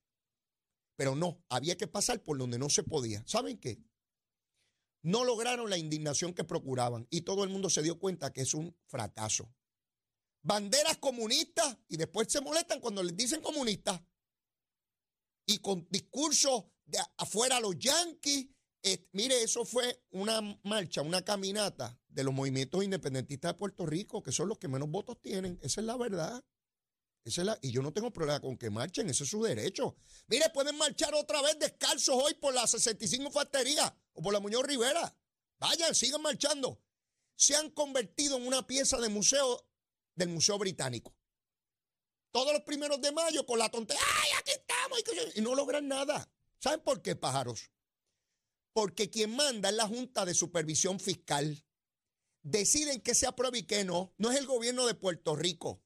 Pero 0.95 1.15
no, 1.15 1.43
había 1.49 1.75
que 1.75 1.87
pasar 1.87 2.21
por 2.21 2.37
donde 2.37 2.59
no 2.59 2.69
se 2.69 2.83
podía. 2.83 3.23
¿Saben 3.25 3.57
qué? 3.57 3.79
No 5.07 5.23
lograron 5.23 5.69
la 5.69 5.77
indignación 5.77 6.33
que 6.33 6.43
procuraban 6.43 7.07
y 7.09 7.21
todo 7.21 7.45
el 7.45 7.49
mundo 7.49 7.69
se 7.69 7.81
dio 7.81 7.97
cuenta 7.97 8.33
que 8.33 8.41
es 8.41 8.53
un 8.53 8.75
fracaso. 8.87 9.49
Banderas 10.41 10.97
comunistas 10.97 11.77
y 11.87 11.95
después 11.95 12.27
se 12.29 12.41
molestan 12.41 12.81
cuando 12.81 13.01
les 13.01 13.15
dicen 13.15 13.41
comunistas 13.41 14.01
y 15.45 15.59
con 15.59 15.87
discursos 15.89 16.65
de 16.85 16.99
afuera 17.15 17.61
los 17.61 17.79
yanquis 17.79 18.47
mire, 19.13 19.43
eso 19.43 19.63
fue 19.63 20.03
una 20.11 20.41
marcha, 20.63 21.01
una 21.01 21.23
caminata 21.23 21.97
de 22.09 22.23
los 22.25 22.33
movimientos 22.33 22.83
independentistas 22.83 23.53
de 23.53 23.57
Puerto 23.57 23.85
Rico, 23.85 24.21
que 24.21 24.33
son 24.33 24.49
los 24.49 24.57
que 24.57 24.67
menos 24.67 24.89
votos 24.89 25.21
tienen. 25.21 25.57
Esa 25.61 25.81
es 25.81 25.87
la 25.87 25.95
verdad. 25.95 26.43
Esa 27.23 27.41
es 27.41 27.45
la, 27.45 27.59
y 27.61 27.71
yo 27.71 27.81
no 27.81 27.93
tengo 27.93 28.11
problema 28.11 28.39
con 28.41 28.57
que 28.57 28.69
marchen, 28.69 29.09
ese 29.09 29.23
es 29.23 29.29
su 29.29 29.41
derecho. 29.41 29.95
Mire, 30.27 30.49
pueden 30.53 30.77
marchar 30.77 31.13
otra 31.13 31.41
vez 31.41 31.57
descalzos 31.59 32.15
hoy 32.15 32.33
por 32.35 32.53
la 32.53 32.67
65 32.67 33.31
Factoría 33.31 33.93
o 34.17 34.21
por 34.21 34.33
la 34.33 34.39
Muñoz 34.39 34.63
Rivera. 34.65 35.15
Vayan, 35.59 35.93
sigan 35.93 36.21
marchando. 36.21 36.81
Se 37.35 37.55
han 37.55 37.69
convertido 37.69 38.37
en 38.37 38.47
una 38.47 38.65
pieza 38.65 38.99
de 38.99 39.09
museo 39.09 39.69
del 40.15 40.29
Museo 40.29 40.57
Británico. 40.57 41.15
Todos 42.31 42.51
los 42.51 42.63
primeros 42.63 42.99
de 42.99 43.11
mayo 43.11 43.45
con 43.45 43.59
la 43.59 43.69
tontería, 43.69 44.01
¡ay, 44.23 44.29
aquí 44.39 44.51
estamos! 44.51 44.99
Y 45.35 45.41
no 45.41 45.53
logran 45.55 45.87
nada. 45.87 46.29
¿Saben 46.59 46.81
por 46.81 47.01
qué, 47.01 47.15
pájaros? 47.15 47.71
Porque 48.73 49.09
quien 49.09 49.35
manda 49.35 49.69
es 49.69 49.75
la 49.75 49.87
Junta 49.87 50.25
de 50.25 50.33
Supervisión 50.33 50.99
Fiscal. 50.99 51.63
Deciden 52.41 53.01
qué 53.01 53.13
se 53.13 53.27
aprueba 53.27 53.57
y 53.57 53.63
qué 53.63 53.83
no. 53.83 54.13
No 54.17 54.31
es 54.31 54.37
el 54.37 54.47
gobierno 54.47 54.87
de 54.87 54.95
Puerto 54.95 55.35
Rico. 55.35 55.83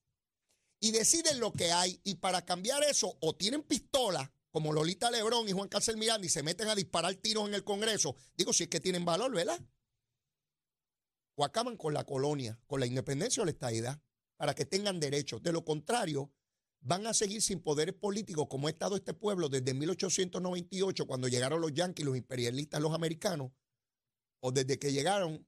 Y 0.80 0.92
deciden 0.92 1.40
lo 1.40 1.52
que 1.52 1.72
hay. 1.72 2.00
Y 2.04 2.16
para 2.16 2.46
cambiar 2.46 2.84
eso, 2.84 3.18
o 3.20 3.36
tienen 3.36 3.64
pistola, 3.64 4.34
como 4.52 4.74
Lolita 4.74 5.10
Lebrón 5.10 5.48
y 5.48 5.54
Juan 5.54 5.70
Cárcel 5.70 5.98
Miranda, 5.98 6.26
y 6.26 6.30
se 6.30 6.44
meten 6.44 6.68
a 6.68 6.76
disparar 6.76 7.16
tiros 7.16 7.48
en 7.48 7.54
el 7.54 7.64
Congreso. 7.64 8.16
Digo, 8.36 8.54
si 8.54 8.64
es 8.64 8.70
que 8.70 8.80
tienen 8.80 9.06
valor, 9.06 9.34
¿verdad? 9.34 9.60
O 11.36 11.46
acaban 11.46 11.78
con 11.78 11.94
la 11.94 12.04
colonia, 12.04 12.60
con 12.68 12.80
la 12.80 12.86
independencia 12.86 13.42
o 13.42 13.46
la 13.46 13.52
estadidad, 13.52 14.02
para 14.36 14.54
que 14.54 14.66
tengan 14.66 15.00
derechos. 15.00 15.42
De 15.42 15.54
lo 15.54 15.64
contrario, 15.64 16.34
van 16.82 17.08
a 17.08 17.14
seguir 17.14 17.42
sin 17.42 17.62
poderes 17.62 17.96
políticos 17.96 18.48
como 18.50 18.68
ha 18.68 18.72
estado 18.72 18.96
este 18.96 19.14
pueblo 19.14 19.48
desde 19.48 19.74
1898, 19.74 21.08
cuando 21.08 21.28
llegaron 21.28 21.62
los 21.62 21.74
yanquis, 21.74 22.06
los 22.06 22.18
imperialistas, 22.18 22.82
los 22.82 22.94
americanos, 22.94 23.52
o 24.42 24.52
desde 24.52 24.78
que 24.78 24.92
llegaron 24.92 25.48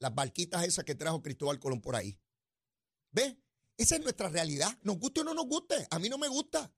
las 0.00 0.14
barquitas 0.14 0.64
esas 0.64 0.84
que 0.84 0.94
trajo 0.94 1.22
Cristóbal 1.22 1.60
Colón 1.60 1.80
por 1.80 1.94
ahí. 1.94 2.18
¿Ves? 3.12 3.36
Esa 3.76 3.96
es 3.96 4.02
nuestra 4.02 4.28
realidad. 4.28 4.76
Nos 4.82 4.98
guste 4.98 5.20
o 5.20 5.24
no 5.24 5.34
nos 5.34 5.46
guste. 5.46 5.86
A 5.90 5.98
mí 5.98 6.08
no 6.08 6.18
me 6.18 6.28
gusta. 6.28 6.72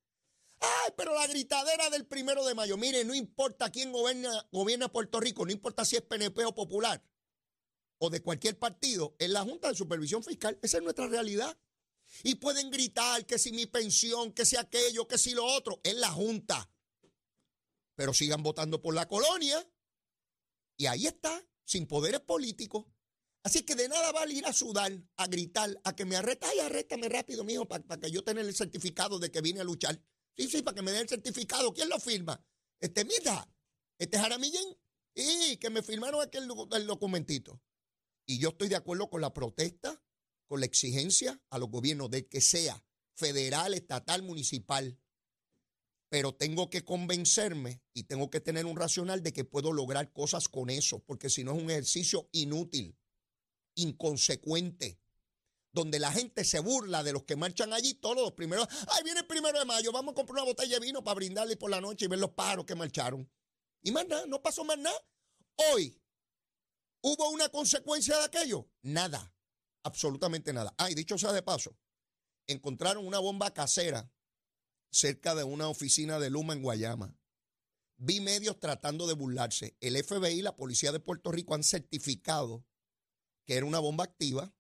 Ay, 0.63 0.93
pero 0.97 1.13
la 1.15 1.27
gritadera 1.27 1.91
del 1.91 2.07
primero 2.07 2.45
de 2.45 2.55
mayo. 2.55 2.77
Mire, 2.77 3.05
no 3.05 3.15
importa 3.15 3.71
quién 3.71 3.91
gobierna, 3.91 4.89
Puerto 4.93 5.19
Rico, 5.19 5.45
no 5.45 5.51
importa 5.51 5.85
si 5.85 5.97
es 5.97 6.03
PNP 6.03 6.45
o 6.45 6.55
Popular 6.55 7.03
o 7.99 8.11
de 8.11 8.21
cualquier 8.21 8.59
partido, 8.59 9.15
en 9.19 9.33
la 9.33 9.43
Junta 9.43 9.69
de 9.69 9.77
Supervisión 9.77 10.25
Fiscal. 10.25 10.59
Esa 10.61 10.79
es 10.79 10.83
nuestra 10.83 11.07
realidad. 11.07 11.57
Y 12.25 12.35
pueden 12.35 12.71
gritar 12.71 13.25
que 13.27 13.39
si 13.39 13.53
mi 13.53 13.67
pensión, 13.67 14.33
que 14.33 14.45
si 14.45 14.57
aquello, 14.57 15.07
que 15.07 15.19
si 15.19 15.35
lo 15.35 15.45
otro, 15.45 15.81
en 15.85 16.01
la 16.01 16.11
Junta. 16.11 16.69
Pero 17.95 18.13
sigan 18.13 18.43
votando 18.43 18.83
por 18.83 18.95
la 18.95 19.07
colonia. 19.07 19.65
Y 20.77 20.87
ahí 20.87 21.07
está, 21.07 21.45
sin 21.65 21.87
poderes 21.87 22.21
políticos. 22.21 22.87
Así 23.45 23.63
que 23.63 23.77
de 23.77 23.89
nada 23.89 24.11
vale 24.11 24.35
ir 24.35 24.47
a 24.47 24.53
sudar, 24.53 24.93
a 25.17 25.27
gritar, 25.27 25.81
a 25.85 25.95
que 25.95 26.05
me 26.05 26.17
arresta. 26.17 26.49
Ay, 26.49 26.59
arréstame 26.59 27.09
rápido, 27.09 27.45
mijo, 27.45 27.67
para 27.67 28.01
que 28.01 28.11
yo 28.11 28.25
tenga 28.25 28.41
el 28.41 28.55
certificado 28.55 29.21
de 29.21 29.31
que 29.31 29.41
vine 29.41 29.61
a 29.61 29.65
luchar. 29.65 30.01
Sí, 30.37 30.49
sí, 30.49 30.63
para 30.63 30.75
que 30.75 30.83
me 30.83 30.93
den 30.93 31.03
el 31.03 31.09
certificado. 31.09 31.73
¿Quién 31.73 31.89
lo 31.89 31.99
firma? 31.99 32.45
Este, 32.81 33.05
mira, 33.05 33.49
este 33.99 34.19
Jaramillén. 34.19 34.77
Y 35.15 35.59
que 35.59 35.69
me 35.69 35.83
firmaron 35.83 36.23
aquel 36.23 36.49
el 36.73 36.87
documentito. 36.87 37.61
Y 38.27 38.39
yo 38.39 38.51
estoy 38.51 38.69
de 38.69 38.77
acuerdo 38.77 39.11
con 39.11 39.21
la 39.21 39.35
protesta 39.35 40.03
con 40.53 40.61
la 40.61 40.67
exigencia 40.67 41.41
a 41.49 41.59
los 41.59 41.71
gobiernos 41.71 42.11
de 42.11 42.29
que 42.29 42.43
sea 42.43 42.85
federal, 43.15 43.73
estatal, 43.73 44.23
municipal. 44.23 45.01
Pero 46.11 46.35
tengo 46.35 46.69
que 46.69 46.85
convencerme 46.85 47.83
y 47.95 48.03
tengo 48.03 48.29
que 48.29 48.43
tener 48.43 48.67
un 48.67 48.77
racional 48.77 49.23
de 49.23 49.33
que 49.33 49.47
puedo 49.47 49.73
lograr 49.73 50.13
cosas 50.13 50.49
con 50.49 50.69
eso, 50.69 50.99
porque 51.05 51.31
si 51.31 51.43
no 51.43 51.57
es 51.57 51.63
un 51.63 51.71
ejercicio 51.71 52.29
inútil, 52.33 52.99
inconsecuente, 53.77 55.01
donde 55.73 55.99
la 55.99 56.13
gente 56.13 56.45
se 56.45 56.61
burla 56.61 57.03
de 57.03 57.13
los 57.13 57.25
que 57.25 57.37
marchan 57.37 57.73
allí 57.73 57.95
todos 57.95 58.17
los 58.17 58.33
primeros. 58.33 58.69
Ay, 58.89 59.03
viene 59.05 59.21
el 59.21 59.27
primero 59.27 59.59
de 59.59 59.65
mayo, 59.65 59.91
vamos 59.93 60.13
a 60.13 60.15
comprar 60.15 60.43
una 60.43 60.51
botella 60.51 60.79
de 60.79 60.87
vino 60.87 61.03
para 61.03 61.15
brindarle 61.15 61.57
por 61.57 61.71
la 61.71 61.81
noche 61.81 62.05
y 62.05 62.09
ver 62.09 62.19
los 62.19 62.31
pájaros 62.31 62.67
que 62.67 62.75
marcharon. 62.75 63.31
Y 63.83 63.91
más 63.91 64.07
nada, 64.07 64.27
no 64.27 64.43
pasó 64.43 64.65
más 64.65 64.79
nada. 64.79 64.99
Hoy, 65.73 66.01
¿hubo 67.01 67.31
una 67.31 67.49
consecuencia 67.49 68.17
de 68.19 68.25
aquello? 68.25 68.69
Nada 68.83 69.33
absolutamente 69.83 70.53
nada. 70.53 70.75
Ah, 70.79 70.91
y 70.91 70.95
dicho 70.95 71.19
sea 71.19 71.33
de 71.33 71.43
paso, 71.43 71.77
encontraron 72.47 73.07
una 73.07 73.19
bomba 73.19 73.53
casera 73.53 74.13
cerca 74.91 75.35
de 75.35 75.45
una 75.45 75.69
oficina 75.69 76.19
de 76.19 76.31
Luma 76.31 76.53
en 76.53 76.63
Guayama. 76.63 77.17
Vi 77.97 78.21
medios 78.21 78.59
tratando 78.59 79.07
de 79.07 79.15
burlarse. 79.15 79.77
El 79.81 80.03
FBI 80.03 80.39
y 80.39 80.43
la 80.43 80.57
Policía 80.57 80.93
de 80.93 81.01
Puerto 81.01 81.31
Rico 81.31 81.55
han 81.55 81.63
certificado 81.63 82.67
que 83.47 83.57
era 83.57 83.67
una 83.67 83.79
bomba 83.79 84.05
activa 84.05 84.55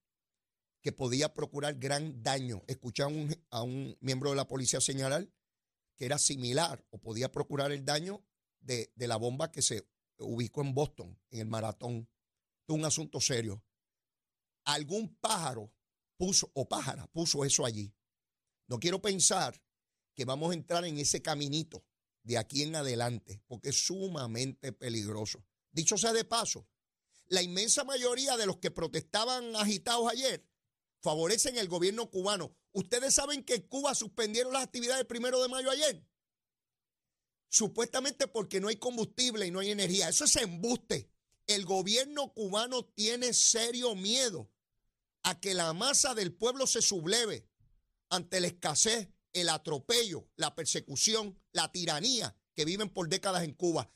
que 0.82 0.92
podía 0.92 1.32
procurar 1.32 1.78
gran 1.78 2.22
daño. 2.22 2.62
Escuché 2.66 3.04
a 3.50 3.62
un, 3.62 3.96
miembro 4.00 4.30
de 4.30 4.36
la 4.36 4.46
policía 4.46 4.80
señalar 4.80 5.28
que 5.96 6.04
era 6.04 6.18
similar 6.18 6.84
o 6.90 6.98
podía 6.98 7.30
procurar 7.30 7.72
el 7.72 7.84
daño 7.84 8.24
de, 8.60 8.92
de 8.94 9.06
la 9.06 9.16
bomba 9.16 9.50
que 9.50 9.62
se 9.62 9.86
ubicó 10.18 10.60
en 10.62 10.74
Boston, 10.74 11.18
en 11.30 11.40
el 11.40 11.46
maratón. 11.46 12.08
Esto 12.60 12.74
es 12.74 12.78
un 12.78 12.84
asunto 12.84 13.20
serio 13.20 13.62
algún 14.64 15.16
pájaro 15.16 15.72
puso 16.16 16.50
o 16.54 16.68
pájara 16.68 17.06
puso 17.08 17.44
eso 17.44 17.64
allí. 17.64 17.94
No 18.68 18.78
quiero 18.78 19.00
pensar 19.00 19.60
que 20.14 20.24
vamos 20.24 20.50
a 20.50 20.54
entrar 20.54 20.84
en 20.84 20.98
ese 20.98 21.22
caminito 21.22 21.84
de 22.22 22.38
aquí 22.38 22.62
en 22.62 22.76
adelante, 22.76 23.42
porque 23.48 23.70
es 23.70 23.86
sumamente 23.86 24.72
peligroso. 24.72 25.44
Dicho 25.72 25.96
sea 25.96 26.12
de 26.12 26.24
paso, 26.24 26.68
la 27.26 27.42
inmensa 27.42 27.82
mayoría 27.82 28.36
de 28.36 28.46
los 28.46 28.58
que 28.58 28.70
protestaban 28.70 29.56
agitados 29.56 30.10
ayer 30.10 30.46
favorecen 31.02 31.58
el 31.58 31.68
gobierno 31.68 32.10
cubano. 32.10 32.56
Ustedes 32.72 33.14
saben 33.14 33.44
que 33.44 33.66
Cuba 33.66 33.94
suspendieron 33.94 34.52
las 34.52 34.62
actividades 34.62 35.00
el 35.00 35.06
primero 35.06 35.42
de 35.42 35.48
mayo 35.48 35.70
ayer. 35.70 36.06
Supuestamente 37.48 38.28
porque 38.28 38.60
no 38.60 38.68
hay 38.68 38.76
combustible 38.76 39.46
y 39.46 39.50
no 39.50 39.60
hay 39.60 39.72
energía. 39.72 40.08
Eso 40.08 40.24
es 40.24 40.36
embuste. 40.36 41.10
El 41.46 41.66
gobierno 41.66 42.32
cubano 42.32 42.84
tiene 42.86 43.34
serio 43.34 43.94
miedo 43.94 44.50
a 45.22 45.38
que 45.38 45.54
la 45.54 45.72
masa 45.72 46.14
del 46.14 46.32
pueblo 46.32 46.66
se 46.66 46.80
subleve 46.80 47.46
ante 48.08 48.40
la 48.40 48.46
escasez, 48.46 49.08
el 49.32 49.48
atropello, 49.48 50.28
la 50.36 50.54
persecución, 50.54 51.38
la 51.52 51.70
tiranía 51.72 52.36
que 52.54 52.64
viven 52.64 52.88
por 52.88 53.08
décadas 53.08 53.42
en 53.42 53.54
Cuba. 53.54 53.90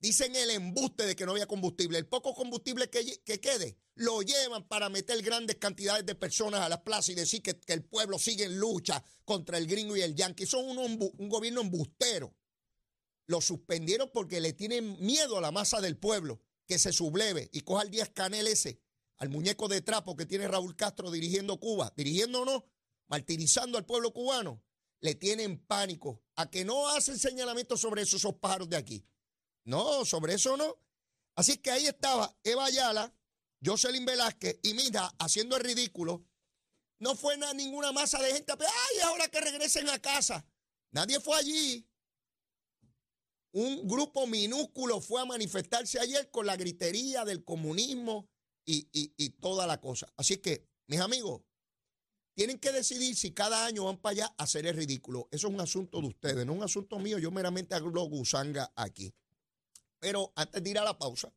Dicen 0.00 0.36
el 0.36 0.50
embuste 0.50 1.06
de 1.06 1.16
que 1.16 1.26
no 1.26 1.32
había 1.32 1.46
combustible. 1.46 1.98
El 1.98 2.06
poco 2.06 2.34
combustible 2.34 2.88
que, 2.88 3.20
quede 3.40 3.78
lo 3.96 4.22
llevan 4.22 4.68
para 4.68 4.88
meter 4.88 5.20
grandes 5.22 5.56
cantidades 5.56 6.06
de 6.06 6.14
personas 6.14 6.60
a 6.60 6.68
las 6.68 6.82
plazas 6.82 7.08
y 7.08 7.14
decir 7.14 7.42
que, 7.42 7.58
el 7.66 7.84
pueblo 7.84 8.18
sigue 8.18 8.44
en 8.44 8.58
lucha 8.58 9.02
contra 9.24 9.58
el 9.58 9.66
gringo 9.66 9.96
y 9.96 10.02
el 10.02 10.14
yanqui. 10.14 10.46
Son 10.46 10.78
un, 10.78 11.28
gobierno 11.28 11.62
embustero. 11.62 12.34
Lo 13.26 13.40
suspendieron 13.40 14.10
porque 14.12 14.40
le 14.40 14.52
tienen 14.52 14.98
miedo 15.04 15.36
a 15.36 15.40
la 15.40 15.50
masa 15.50 15.80
del 15.80 15.96
pueblo 15.96 16.40
que 16.66 16.78
se 16.78 16.92
subleve 16.92 17.48
y 17.52 17.62
coja 17.62 17.82
el 17.82 17.90
10 17.90 18.10
canel 18.10 18.46
ese 18.46 18.80
al 19.18 19.30
muñeco 19.30 19.68
de 19.68 19.82
trapo 19.82 20.16
que 20.16 20.26
tiene 20.26 20.48
Raúl 20.48 20.76
Castro 20.76 21.10
dirigiendo 21.10 21.58
Cuba, 21.58 21.92
no, 22.28 22.64
martirizando 23.08 23.76
al 23.76 23.84
pueblo 23.84 24.12
cubano, 24.12 24.62
le 25.00 25.14
tienen 25.14 25.58
pánico 25.58 26.22
a 26.36 26.50
que 26.50 26.64
no 26.64 26.88
hacen 26.88 27.18
señalamientos 27.18 27.80
sobre 27.80 28.02
esos, 28.02 28.22
pájaros 28.40 28.68
de 28.68 28.76
aquí. 28.76 29.04
No, 29.68 30.06
sobre 30.06 30.32
eso 30.32 30.56
no. 30.56 30.78
Así 31.34 31.58
que 31.58 31.70
ahí 31.70 31.86
estaba 31.86 32.34
Eva 32.42 32.64
Ayala, 32.64 33.14
Jocelyn 33.62 34.06
Velázquez 34.06 34.58
y 34.62 34.72
mira, 34.72 35.14
haciendo 35.18 35.56
el 35.56 35.62
ridículo. 35.62 36.24
No 37.00 37.14
fue 37.14 37.36
ninguna 37.54 37.92
masa 37.92 38.18
de 38.22 38.32
gente. 38.32 38.54
Ay, 38.58 39.00
ahora 39.04 39.28
que 39.28 39.42
regresen 39.42 39.90
a 39.90 39.98
casa. 39.98 40.46
Nadie 40.90 41.20
fue 41.20 41.36
allí. 41.36 41.86
Un 43.52 43.86
grupo 43.86 44.26
minúsculo 44.26 45.02
fue 45.02 45.20
a 45.20 45.26
manifestarse 45.26 46.00
ayer 46.00 46.30
con 46.30 46.46
la 46.46 46.56
gritería 46.56 47.26
del 47.26 47.44
comunismo 47.44 48.26
y, 48.64 49.30
toda 49.40 49.66
la 49.66 49.82
cosa. 49.82 50.10
Así 50.16 50.38
que, 50.38 50.66
mis 50.86 51.00
amigos, 51.00 51.42
tienen 52.34 52.58
que 52.58 52.72
decidir 52.72 53.14
si 53.16 53.32
cada 53.32 53.66
año 53.66 53.84
van 53.84 53.98
para 53.98 54.12
allá 54.12 54.34
a 54.38 54.44
hacer 54.44 54.66
el 54.66 54.76
ridículo. 54.76 55.28
Eso 55.30 55.48
es 55.48 55.52
un 55.52 55.60
asunto 55.60 56.00
de 56.00 56.08
ustedes, 56.08 56.46
no 56.46 56.54
un 56.54 56.62
asunto 56.62 56.98
mío. 56.98 57.18
Yo 57.18 57.30
meramente 57.30 57.74
hago 57.74 57.90
gusanga 58.08 58.72
aquí. 58.74 59.12
Pero 60.00 60.32
antes 60.36 60.62
de 60.62 60.70
ir 60.70 60.78
a 60.78 60.84
la 60.84 60.98
pausa, 60.98 61.32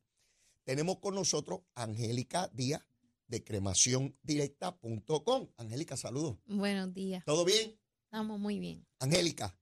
tenemos 0.64 0.98
con 0.98 1.14
nosotros 1.14 1.62
Angélica 1.74 2.50
Díaz 2.52 2.82
de 3.26 3.42
cremaciondirecta.com. 3.42 5.48
Angélica, 5.56 5.96
saludos. 5.96 6.38
Buenos 6.46 6.94
días. 6.94 7.24
¿Todo 7.24 7.44
bien? 7.44 7.76
Estamos 8.04 8.38
muy 8.38 8.60
bien. 8.60 8.86
Angélica, 9.00 9.58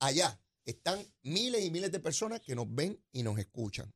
allá 0.00 0.38
están 0.64 1.06
miles 1.22 1.64
y 1.64 1.70
miles 1.70 1.92
de 1.92 2.00
personas 2.00 2.40
que 2.40 2.54
nos 2.54 2.66
ven 2.74 3.02
y 3.12 3.22
nos 3.22 3.38
escuchan. 3.38 3.94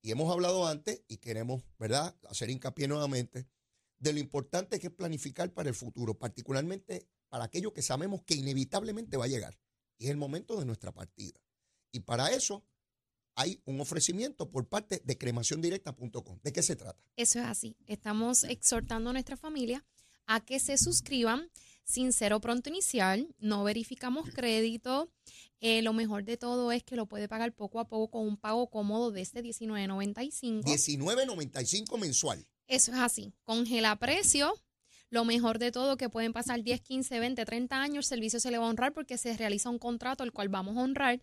Y 0.00 0.10
hemos 0.10 0.32
hablado 0.32 0.66
antes 0.66 1.04
y 1.08 1.18
queremos, 1.18 1.62
¿verdad?, 1.78 2.16
hacer 2.28 2.50
hincapié 2.50 2.88
nuevamente 2.88 3.48
de 3.98 4.12
lo 4.12 4.18
importante 4.18 4.78
que 4.78 4.86
es 4.86 4.92
planificar 4.92 5.52
para 5.52 5.68
el 5.68 5.74
futuro, 5.74 6.18
particularmente 6.18 7.08
para 7.28 7.44
aquello 7.44 7.72
que 7.72 7.82
sabemos 7.82 8.22
que 8.22 8.34
inevitablemente 8.34 9.16
va 9.16 9.26
a 9.26 9.28
llegar. 9.28 9.58
Y 9.98 10.04
es 10.04 10.10
el 10.10 10.16
momento 10.16 10.58
de 10.58 10.64
nuestra 10.64 10.92
partida. 10.92 11.38
Y 11.92 12.00
para 12.00 12.30
eso 12.30 12.64
hay 13.38 13.62
un 13.66 13.80
ofrecimiento 13.80 14.50
por 14.50 14.66
parte 14.66 15.00
de 15.04 15.16
cremaciondirecta.com. 15.16 16.40
¿De 16.42 16.52
qué 16.52 16.60
se 16.60 16.74
trata? 16.74 17.00
Eso 17.16 17.38
es 17.38 17.46
así. 17.46 17.76
Estamos 17.86 18.42
exhortando 18.42 19.10
a 19.10 19.12
nuestra 19.12 19.36
familia 19.36 19.84
a 20.26 20.44
que 20.44 20.58
se 20.58 20.76
suscriban 20.76 21.48
sin 21.84 22.12
cero 22.12 22.40
pronto 22.40 22.68
inicial, 22.68 23.34
no 23.38 23.62
verificamos 23.62 24.28
crédito. 24.34 25.08
Eh, 25.60 25.82
lo 25.82 25.92
mejor 25.92 26.24
de 26.24 26.36
todo 26.36 26.72
es 26.72 26.82
que 26.82 26.96
lo 26.96 27.06
puede 27.06 27.28
pagar 27.28 27.54
poco 27.54 27.78
a 27.78 27.86
poco 27.86 28.10
con 28.10 28.26
un 28.26 28.36
pago 28.36 28.68
cómodo 28.68 29.12
de 29.12 29.22
este 29.22 29.42
19.95. 29.42 30.64
19.95 30.64 31.96
mensual. 31.96 32.44
Eso 32.66 32.90
es 32.90 32.98
así. 32.98 33.32
Congela 33.44 33.96
precio. 33.96 34.52
Lo 35.10 35.24
mejor 35.24 35.58
de 35.58 35.70
todo 35.72 35.96
que 35.96 36.10
pueden 36.10 36.32
pasar 36.32 36.62
10, 36.62 36.80
15, 36.82 37.20
20, 37.20 37.44
30 37.46 37.80
años, 37.80 38.04
el 38.04 38.08
servicio 38.08 38.40
se 38.40 38.50
le 38.50 38.58
va 38.58 38.66
a 38.66 38.68
honrar 38.68 38.92
porque 38.92 39.16
se 39.16 39.34
realiza 39.36 39.70
un 39.70 39.78
contrato 39.78 40.24
el 40.24 40.32
cual 40.32 40.48
vamos 40.48 40.76
a 40.76 40.80
honrar 40.80 41.20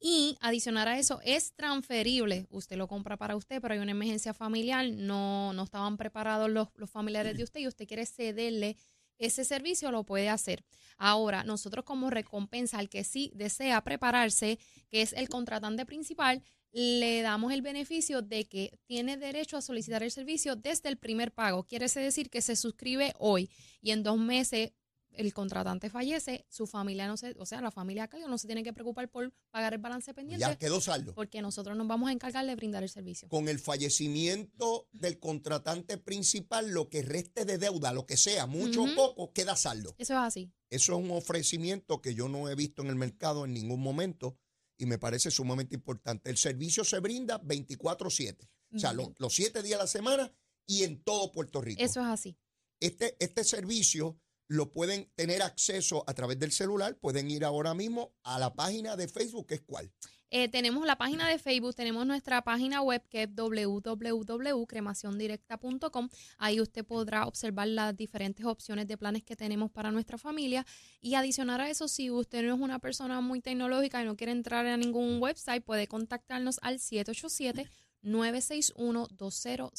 y 0.00 0.36
adicionar 0.40 0.88
a 0.88 0.98
eso, 0.98 1.20
es 1.24 1.54
transferible. 1.54 2.46
Usted 2.50 2.76
lo 2.76 2.88
compra 2.88 3.16
para 3.16 3.36
usted, 3.36 3.60
pero 3.60 3.74
hay 3.74 3.80
una 3.80 3.92
emergencia 3.92 4.34
familiar, 4.34 4.86
no, 4.90 5.52
no 5.52 5.62
estaban 5.62 5.96
preparados 5.96 6.50
los, 6.50 6.68
los 6.76 6.90
familiares 6.90 7.36
de 7.36 7.44
usted 7.44 7.60
y 7.60 7.68
usted 7.68 7.86
quiere 7.86 8.06
cederle 8.06 8.76
ese 9.18 9.44
servicio, 9.44 9.90
lo 9.90 10.04
puede 10.04 10.28
hacer. 10.28 10.64
Ahora, 10.96 11.44
nosotros 11.44 11.84
como 11.84 12.10
recompensa 12.10 12.78
al 12.78 12.88
que 12.88 13.04
sí 13.04 13.32
desea 13.34 13.82
prepararse, 13.82 14.58
que 14.90 15.02
es 15.02 15.12
el 15.12 15.28
contratante 15.28 15.86
principal, 15.86 16.42
le 16.72 17.22
damos 17.22 17.52
el 17.52 17.62
beneficio 17.62 18.20
de 18.20 18.46
que 18.46 18.78
tiene 18.86 19.16
derecho 19.16 19.56
a 19.56 19.62
solicitar 19.62 20.02
el 20.02 20.10
servicio 20.10 20.56
desde 20.56 20.88
el 20.88 20.96
primer 20.96 21.32
pago. 21.32 21.64
Quiere 21.64 21.86
decir 21.86 22.30
que 22.30 22.42
se 22.42 22.56
suscribe 22.56 23.14
hoy 23.18 23.48
y 23.80 23.92
en 23.92 24.02
dos 24.02 24.18
meses 24.18 24.72
el 25.16 25.32
contratante 25.32 25.90
fallece, 25.90 26.46
su 26.48 26.66
familia 26.66 27.06
no 27.06 27.16
se, 27.16 27.34
o 27.38 27.46
sea, 27.46 27.60
la 27.60 27.70
familia 27.70 28.08
Cayo 28.08 28.28
no 28.28 28.38
se 28.38 28.46
tiene 28.46 28.62
que 28.62 28.72
preocupar 28.72 29.10
por 29.10 29.32
pagar 29.50 29.74
el 29.74 29.80
balance 29.80 30.12
pendiente. 30.14 30.40
Ya 30.40 30.56
quedó 30.56 30.80
saldo. 30.80 31.14
Porque 31.14 31.42
nosotros 31.42 31.76
nos 31.76 31.86
vamos 31.86 32.08
a 32.08 32.12
encargar 32.12 32.44
de 32.46 32.54
brindar 32.54 32.82
el 32.82 32.88
servicio. 32.88 33.28
Con 33.28 33.48
el 33.48 33.58
fallecimiento 33.58 34.88
del 34.92 35.18
contratante 35.18 35.98
principal, 35.98 36.70
lo 36.70 36.88
que 36.88 37.02
reste 37.02 37.44
de 37.44 37.58
deuda, 37.58 37.92
lo 37.92 38.06
que 38.06 38.16
sea, 38.16 38.46
mucho 38.46 38.82
o 38.82 38.94
poco, 38.94 39.32
queda 39.32 39.56
saldo. 39.56 39.94
Eso 39.98 40.14
es 40.14 40.20
así. 40.20 40.52
Eso 40.70 40.92
es 40.92 41.04
un 41.04 41.10
ofrecimiento 41.10 42.00
que 42.00 42.14
yo 42.14 42.28
no 42.28 42.48
he 42.48 42.54
visto 42.54 42.82
en 42.82 42.88
el 42.88 42.96
mercado 42.96 43.44
en 43.44 43.54
ningún 43.54 43.80
momento 43.80 44.36
y 44.76 44.86
me 44.86 44.98
parece 44.98 45.30
sumamente 45.30 45.74
importante. 45.74 46.30
El 46.30 46.36
servicio 46.36 46.84
se 46.84 46.98
brinda 47.00 47.40
24/7, 47.40 48.48
o 48.74 48.78
sea, 48.78 48.92
los 48.92 49.34
siete 49.34 49.62
días 49.62 49.78
a 49.78 49.84
la 49.84 49.86
semana 49.86 50.32
y 50.66 50.82
en 50.82 51.02
todo 51.02 51.30
Puerto 51.30 51.60
Rico. 51.60 51.82
Eso 51.82 52.00
es 52.00 52.06
así. 52.06 52.36
Este, 52.80 53.16
este 53.18 53.44
servicio 53.44 54.20
lo 54.48 54.72
pueden 54.72 55.10
tener 55.14 55.42
acceso 55.42 56.04
a 56.06 56.14
través 56.14 56.38
del 56.38 56.52
celular, 56.52 56.98
pueden 56.98 57.30
ir 57.30 57.44
ahora 57.44 57.74
mismo 57.74 58.14
a 58.22 58.38
la 58.38 58.54
página 58.54 58.96
de 58.96 59.08
Facebook, 59.08 59.46
que 59.46 59.54
es 59.54 59.62
cuál. 59.62 59.92
Eh, 60.36 60.48
tenemos 60.48 60.84
la 60.84 60.98
página 60.98 61.28
de 61.28 61.38
Facebook, 61.38 61.76
tenemos 61.76 62.04
nuestra 62.06 62.42
página 62.42 62.82
web 62.82 63.00
que 63.08 63.22
es 63.22 63.28
www.cremaciondirecta.com. 63.32 66.08
Ahí 66.38 66.60
usted 66.60 66.84
podrá 66.84 67.24
observar 67.26 67.68
las 67.68 67.96
diferentes 67.96 68.44
opciones 68.44 68.88
de 68.88 68.98
planes 68.98 69.22
que 69.22 69.36
tenemos 69.36 69.70
para 69.70 69.92
nuestra 69.92 70.18
familia. 70.18 70.66
Y 71.00 71.14
adicionar 71.14 71.60
a 71.60 71.70
eso, 71.70 71.86
si 71.86 72.10
usted 72.10 72.42
no 72.42 72.52
es 72.52 72.60
una 72.60 72.80
persona 72.80 73.20
muy 73.20 73.40
tecnológica 73.40 74.02
y 74.02 74.06
no 74.06 74.16
quiere 74.16 74.32
entrar 74.32 74.66
a 74.66 74.76
ningún 74.76 75.22
website, 75.22 75.62
puede 75.62 75.86
contactarnos 75.86 76.58
al 76.62 76.80
787 76.80 77.70
961 78.02 79.06
2000 79.12 79.70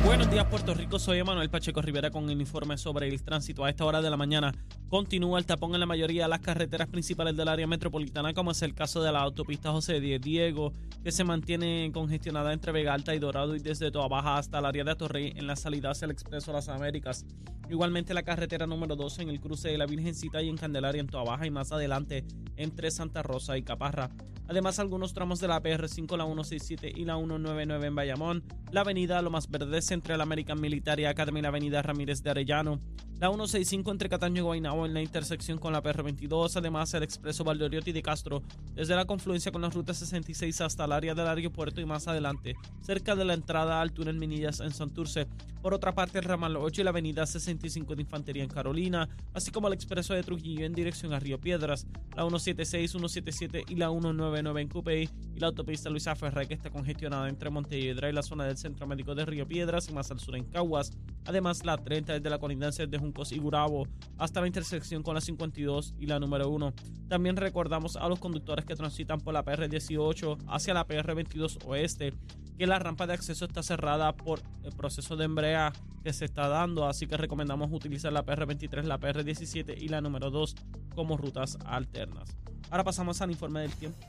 Buenos 0.06 0.30
días, 0.30 0.46
Puerto 0.46 0.76
Rico. 0.76 1.00
Soy 1.00 1.18
Emanuel 1.18 1.50
Pacheco 1.50 1.82
Rivera 1.82 2.12
con 2.12 2.30
el 2.30 2.40
informe 2.40 2.78
sobre 2.78 3.08
el 3.08 3.24
tránsito. 3.24 3.66
A 3.66 3.72
esta 3.72 3.86
hora 3.86 4.04
de 4.04 4.12
la 4.12 4.16
mañana 4.16 4.54
continúa 4.88 5.40
el 5.40 5.48
tapón 5.48 5.74
en 5.74 5.80
la 5.80 5.88
mayoría 5.88 6.24
de 6.24 6.30
las 6.30 6.42
carreteras 6.42 6.88
principales 6.88 7.36
del 7.36 7.48
área 7.48 7.66
metropolitana, 7.66 8.32
como 8.36 8.52
es 8.52 8.62
el 8.62 8.76
caso 8.76 9.02
de 9.02 9.12
la 9.12 9.22
autopista 9.22 9.72
José 9.72 10.00
Diego, 10.00 10.74
que 11.04 11.12
se 11.12 11.24
mantiene 11.24 11.90
congestionada 11.92 12.54
entre 12.54 12.72
Vega 12.72 12.94
Alta 12.94 13.16
y 13.16 13.20
Dorado 13.20 13.56
y 13.56 13.60
desde 13.60 13.90
Toa 13.90 14.08
Baja 14.08 14.38
hasta 14.38 14.60
el 14.60 14.66
área 14.66 14.84
de 14.84 14.92
Atorrey 14.92 15.34
en 15.36 15.48
la 15.48 15.56
salida 15.56 15.90
hacia 15.90 16.06
el 16.06 16.12
Expreso 16.12 16.54
Las 16.54 16.70
Américas. 16.70 17.26
Igualmente 17.68 18.14
la 18.14 18.22
carretera 18.22 18.68
número 18.68 18.96
12 18.96 19.24
en 19.24 19.30
el 19.30 19.42
cruce 19.42 19.70
de 19.70 19.78
la 19.80 19.88
Virgencita 19.88 20.40
y 20.40 20.50
en 20.50 20.58
Candelaria 20.58 21.02
en 21.02 21.08
Toa 21.08 21.24
Baja 21.24 21.48
y 21.48 21.50
más 21.50 21.72
adelante 21.72 22.24
entre 22.58 22.92
Santa 22.92 23.24
Rosa 23.24 23.58
y 23.58 23.64
Caparra. 23.64 24.12
Además, 24.48 24.78
algunos 24.78 25.14
tramos 25.14 25.40
de 25.40 25.48
la 25.48 25.62
PR5, 25.62 26.18
la 26.18 26.26
167 26.26 26.94
y 26.96 27.06
la 27.06 27.16
199 27.16 27.88
en 27.88 27.96
Bayamón, 27.96 28.44
la 28.72 28.82
avenida 28.82 29.22
Lomas 29.22 29.50
Verdes 29.50 29.90
entre 29.96 30.16
la 30.16 30.24
American 30.24 30.62
Military 30.62 31.06
Academy 31.06 31.40
y 31.40 31.42
la 31.42 31.48
avenida 31.48 31.82
Ramírez 31.82 32.22
de 32.22 32.30
Arellano, 32.30 32.80
la 33.20 33.30
165 33.30 33.92
entre 33.92 34.10
Cataño 34.10 34.42
y 34.42 34.44
Guaynabo 34.44 34.86
en 34.86 34.94
la 34.94 35.02
intersección 35.02 35.58
con 35.58 35.72
la 35.72 35.82
PR22, 35.82 36.58
además 36.58 36.94
el 36.94 37.04
expreso 37.04 37.46
Valdoriotti 37.46 37.94
de 37.94 38.02
Castro, 38.02 38.44
desde 38.74 38.94
la 38.94 39.06
confluencia 39.06 39.54
con 39.54 39.62
la 39.62 39.70
ruta 39.70 39.94
66 39.94 40.60
hasta 40.60 40.84
el 40.84 40.92
área 40.92 41.16
del 41.16 41.26
aeropuerto 41.26 41.80
y 41.80 41.86
más 41.86 42.10
adelante, 42.10 42.56
cerca 42.82 43.16
de 43.16 43.24
la 43.24 43.34
entrada 43.34 43.82
al 43.82 43.94
túnel 43.94 44.18
Minillas 44.18 44.60
en 44.60 44.72
Santurce. 44.72 45.28
Por 45.62 45.74
otra 45.74 45.96
parte, 45.96 46.20
el 46.20 46.26
ramal 46.26 46.58
8 46.58 46.82
y 46.82 46.84
la 46.84 46.90
avenida 46.90 47.26
65 47.26 47.96
de 47.96 48.02
Infantería 48.02 48.44
en 48.44 48.50
Carolina, 48.50 49.08
así 49.34 49.50
como 49.50 49.70
el 49.70 49.74
expreso 49.74 50.14
de 50.14 50.22
Trujillo 50.22 50.66
en 50.66 50.74
dirección 50.74 51.14
a 51.14 51.20
Río 51.20 51.40
Piedras, 51.40 51.88
la 52.16 52.24
176, 52.24 52.92
177 52.92 53.64
y 53.70 53.76
la 53.76 53.90
199 53.90 54.62
en 54.62 54.68
Cupey 54.68 55.10
y 55.34 55.40
la 55.40 55.48
autopista 55.48 55.90
Luisa 55.90 56.16
Ferrer 56.16 56.50
que 56.50 56.54
está 56.54 56.70
congestionada 56.70 57.30
entre 57.30 57.50
Montelledra 57.50 58.10
y 58.10 58.14
la 58.14 58.24
zona 58.24 58.44
del 58.44 58.58
Centro 58.58 58.88
Médico 58.88 59.16
de 59.16 59.26
Río 59.26 59.48
Piedras 59.48 59.85
más 59.92 60.12
al 60.12 60.20
sur 60.20 60.36
en 60.36 60.46
Caguas. 60.46 60.92
Además, 61.26 61.66
la 61.66 61.78
30 61.78 62.14
desde 62.14 62.30
la 62.30 62.40
colindancia 62.40 62.86
de 62.86 62.98
Juncos 62.98 63.32
y 63.32 63.40
Gurabo 63.40 63.88
hasta 64.18 64.42
la 64.42 64.48
intersección 64.48 65.02
con 65.02 65.16
la 65.16 65.22
52 65.22 65.96
y 66.00 66.06
la 66.06 66.20
número 66.20 66.50
1. 66.50 66.74
También 67.08 67.36
recordamos 67.36 67.96
a 67.96 68.08
los 68.08 68.20
conductores 68.20 68.66
que 68.66 68.76
transitan 68.76 69.20
por 69.20 69.34
la 69.34 69.44
PR18 69.44 70.38
hacia 70.48 70.74
la 70.74 70.88
PR22 70.88 71.66
oeste 71.66 72.14
que 72.58 72.68
la 72.68 72.80
rampa 72.80 73.06
de 73.06 73.14
acceso 73.14 73.46
está 73.46 73.64
cerrada 73.64 74.16
por 74.16 74.42
el 74.64 74.72
proceso 74.72 75.16
de 75.16 75.26
embrea 75.26 75.74
que 76.04 76.14
se 76.14 76.26
está 76.26 76.48
dando, 76.48 76.88
así 76.88 77.08
que 77.08 77.18
recomendamos 77.18 77.72
utilizar 77.72 78.14
la 78.14 78.26
PR23, 78.26 78.84
la 78.84 79.00
PR17 79.00 79.76
y 79.78 79.90
la 79.90 80.02
número 80.02 80.32
2 80.32 80.56
como 80.96 81.18
rutas 81.18 81.58
alternas. 81.66 82.36
Ahora 82.70 82.84
pasamos 82.84 83.22
al 83.22 83.32
informe 83.32 83.62
del 83.62 83.74
tiempo. 83.74 84.00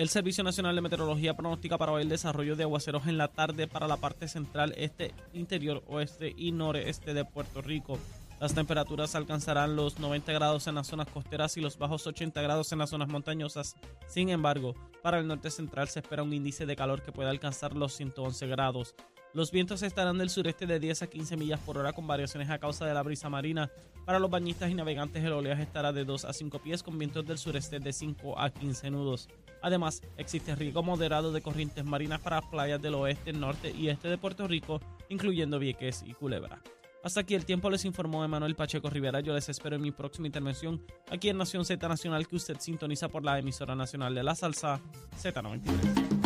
El 0.00 0.08
Servicio 0.08 0.42
Nacional 0.42 0.74
de 0.74 0.80
Meteorología 0.80 1.36
pronostica 1.36 1.76
para 1.76 1.92
hoy 1.92 2.00
el 2.00 2.08
desarrollo 2.08 2.56
de 2.56 2.62
aguaceros 2.62 3.06
en 3.06 3.18
la 3.18 3.28
tarde 3.28 3.68
para 3.68 3.86
la 3.86 3.98
parte 3.98 4.28
central, 4.28 4.72
este, 4.78 5.12
interior, 5.34 5.84
oeste 5.88 6.32
y 6.34 6.52
noreste 6.52 7.12
de 7.12 7.26
Puerto 7.26 7.60
Rico. 7.60 7.98
Las 8.40 8.54
temperaturas 8.54 9.14
alcanzarán 9.14 9.76
los 9.76 9.98
90 9.98 10.32
grados 10.32 10.66
en 10.68 10.76
las 10.76 10.86
zonas 10.86 11.06
costeras 11.08 11.58
y 11.58 11.60
los 11.60 11.76
bajos 11.76 12.06
80 12.06 12.40
grados 12.40 12.72
en 12.72 12.78
las 12.78 12.88
zonas 12.88 13.08
montañosas. 13.08 13.76
Sin 14.06 14.30
embargo, 14.30 14.74
para 15.02 15.18
el 15.18 15.26
norte 15.26 15.50
central 15.50 15.88
se 15.88 16.00
espera 16.00 16.22
un 16.22 16.32
índice 16.32 16.64
de 16.64 16.76
calor 16.76 17.02
que 17.02 17.12
pueda 17.12 17.28
alcanzar 17.28 17.74
los 17.74 17.92
111 17.92 18.46
grados. 18.46 18.94
Los 19.34 19.50
vientos 19.50 19.82
estarán 19.82 20.16
del 20.16 20.30
sureste 20.30 20.66
de 20.66 20.80
10 20.80 21.02
a 21.02 21.06
15 21.08 21.36
millas 21.36 21.60
por 21.60 21.76
hora 21.76 21.92
con 21.92 22.06
variaciones 22.06 22.48
a 22.48 22.58
causa 22.58 22.86
de 22.86 22.94
la 22.94 23.02
brisa 23.02 23.28
marina. 23.28 23.70
Para 24.06 24.18
los 24.18 24.30
bañistas 24.30 24.70
y 24.70 24.74
navegantes 24.74 25.22
el 25.22 25.34
oleaje 25.34 25.62
estará 25.62 25.92
de 25.92 26.06
2 26.06 26.24
a 26.24 26.32
5 26.32 26.58
pies 26.60 26.82
con 26.82 26.98
vientos 26.98 27.26
del 27.26 27.36
sureste 27.36 27.80
de 27.80 27.92
5 27.92 28.40
a 28.40 28.48
15 28.48 28.90
nudos. 28.90 29.28
Además, 29.62 30.02
existe 30.16 30.54
riesgo 30.54 30.82
moderado 30.82 31.32
de 31.32 31.42
corrientes 31.42 31.84
marinas 31.84 32.20
para 32.20 32.40
playas 32.42 32.80
del 32.80 32.94
oeste, 32.94 33.32
norte 33.32 33.70
y 33.70 33.88
este 33.88 34.08
de 34.08 34.18
Puerto 34.18 34.46
Rico, 34.46 34.80
incluyendo 35.08 35.58
Vieques 35.58 36.02
y 36.04 36.12
Culebra. 36.12 36.60
Hasta 37.02 37.20
aquí 37.20 37.34
el 37.34 37.46
tiempo 37.46 37.70
les 37.70 37.84
informó 37.86 38.24
Emanuel 38.24 38.54
Pacheco 38.54 38.90
Rivera. 38.90 39.20
Yo 39.20 39.32
les 39.32 39.48
espero 39.48 39.76
en 39.76 39.82
mi 39.82 39.90
próxima 39.90 40.26
intervención 40.26 40.84
aquí 41.10 41.30
en 41.30 41.38
Nación 41.38 41.64
Z 41.64 41.88
Nacional 41.88 42.28
que 42.28 42.36
usted 42.36 42.58
sintoniza 42.60 43.08
por 43.08 43.24
la 43.24 43.38
emisora 43.38 43.74
nacional 43.74 44.14
de 44.14 44.22
la 44.22 44.34
salsa 44.34 44.80
Z93. 45.18 46.19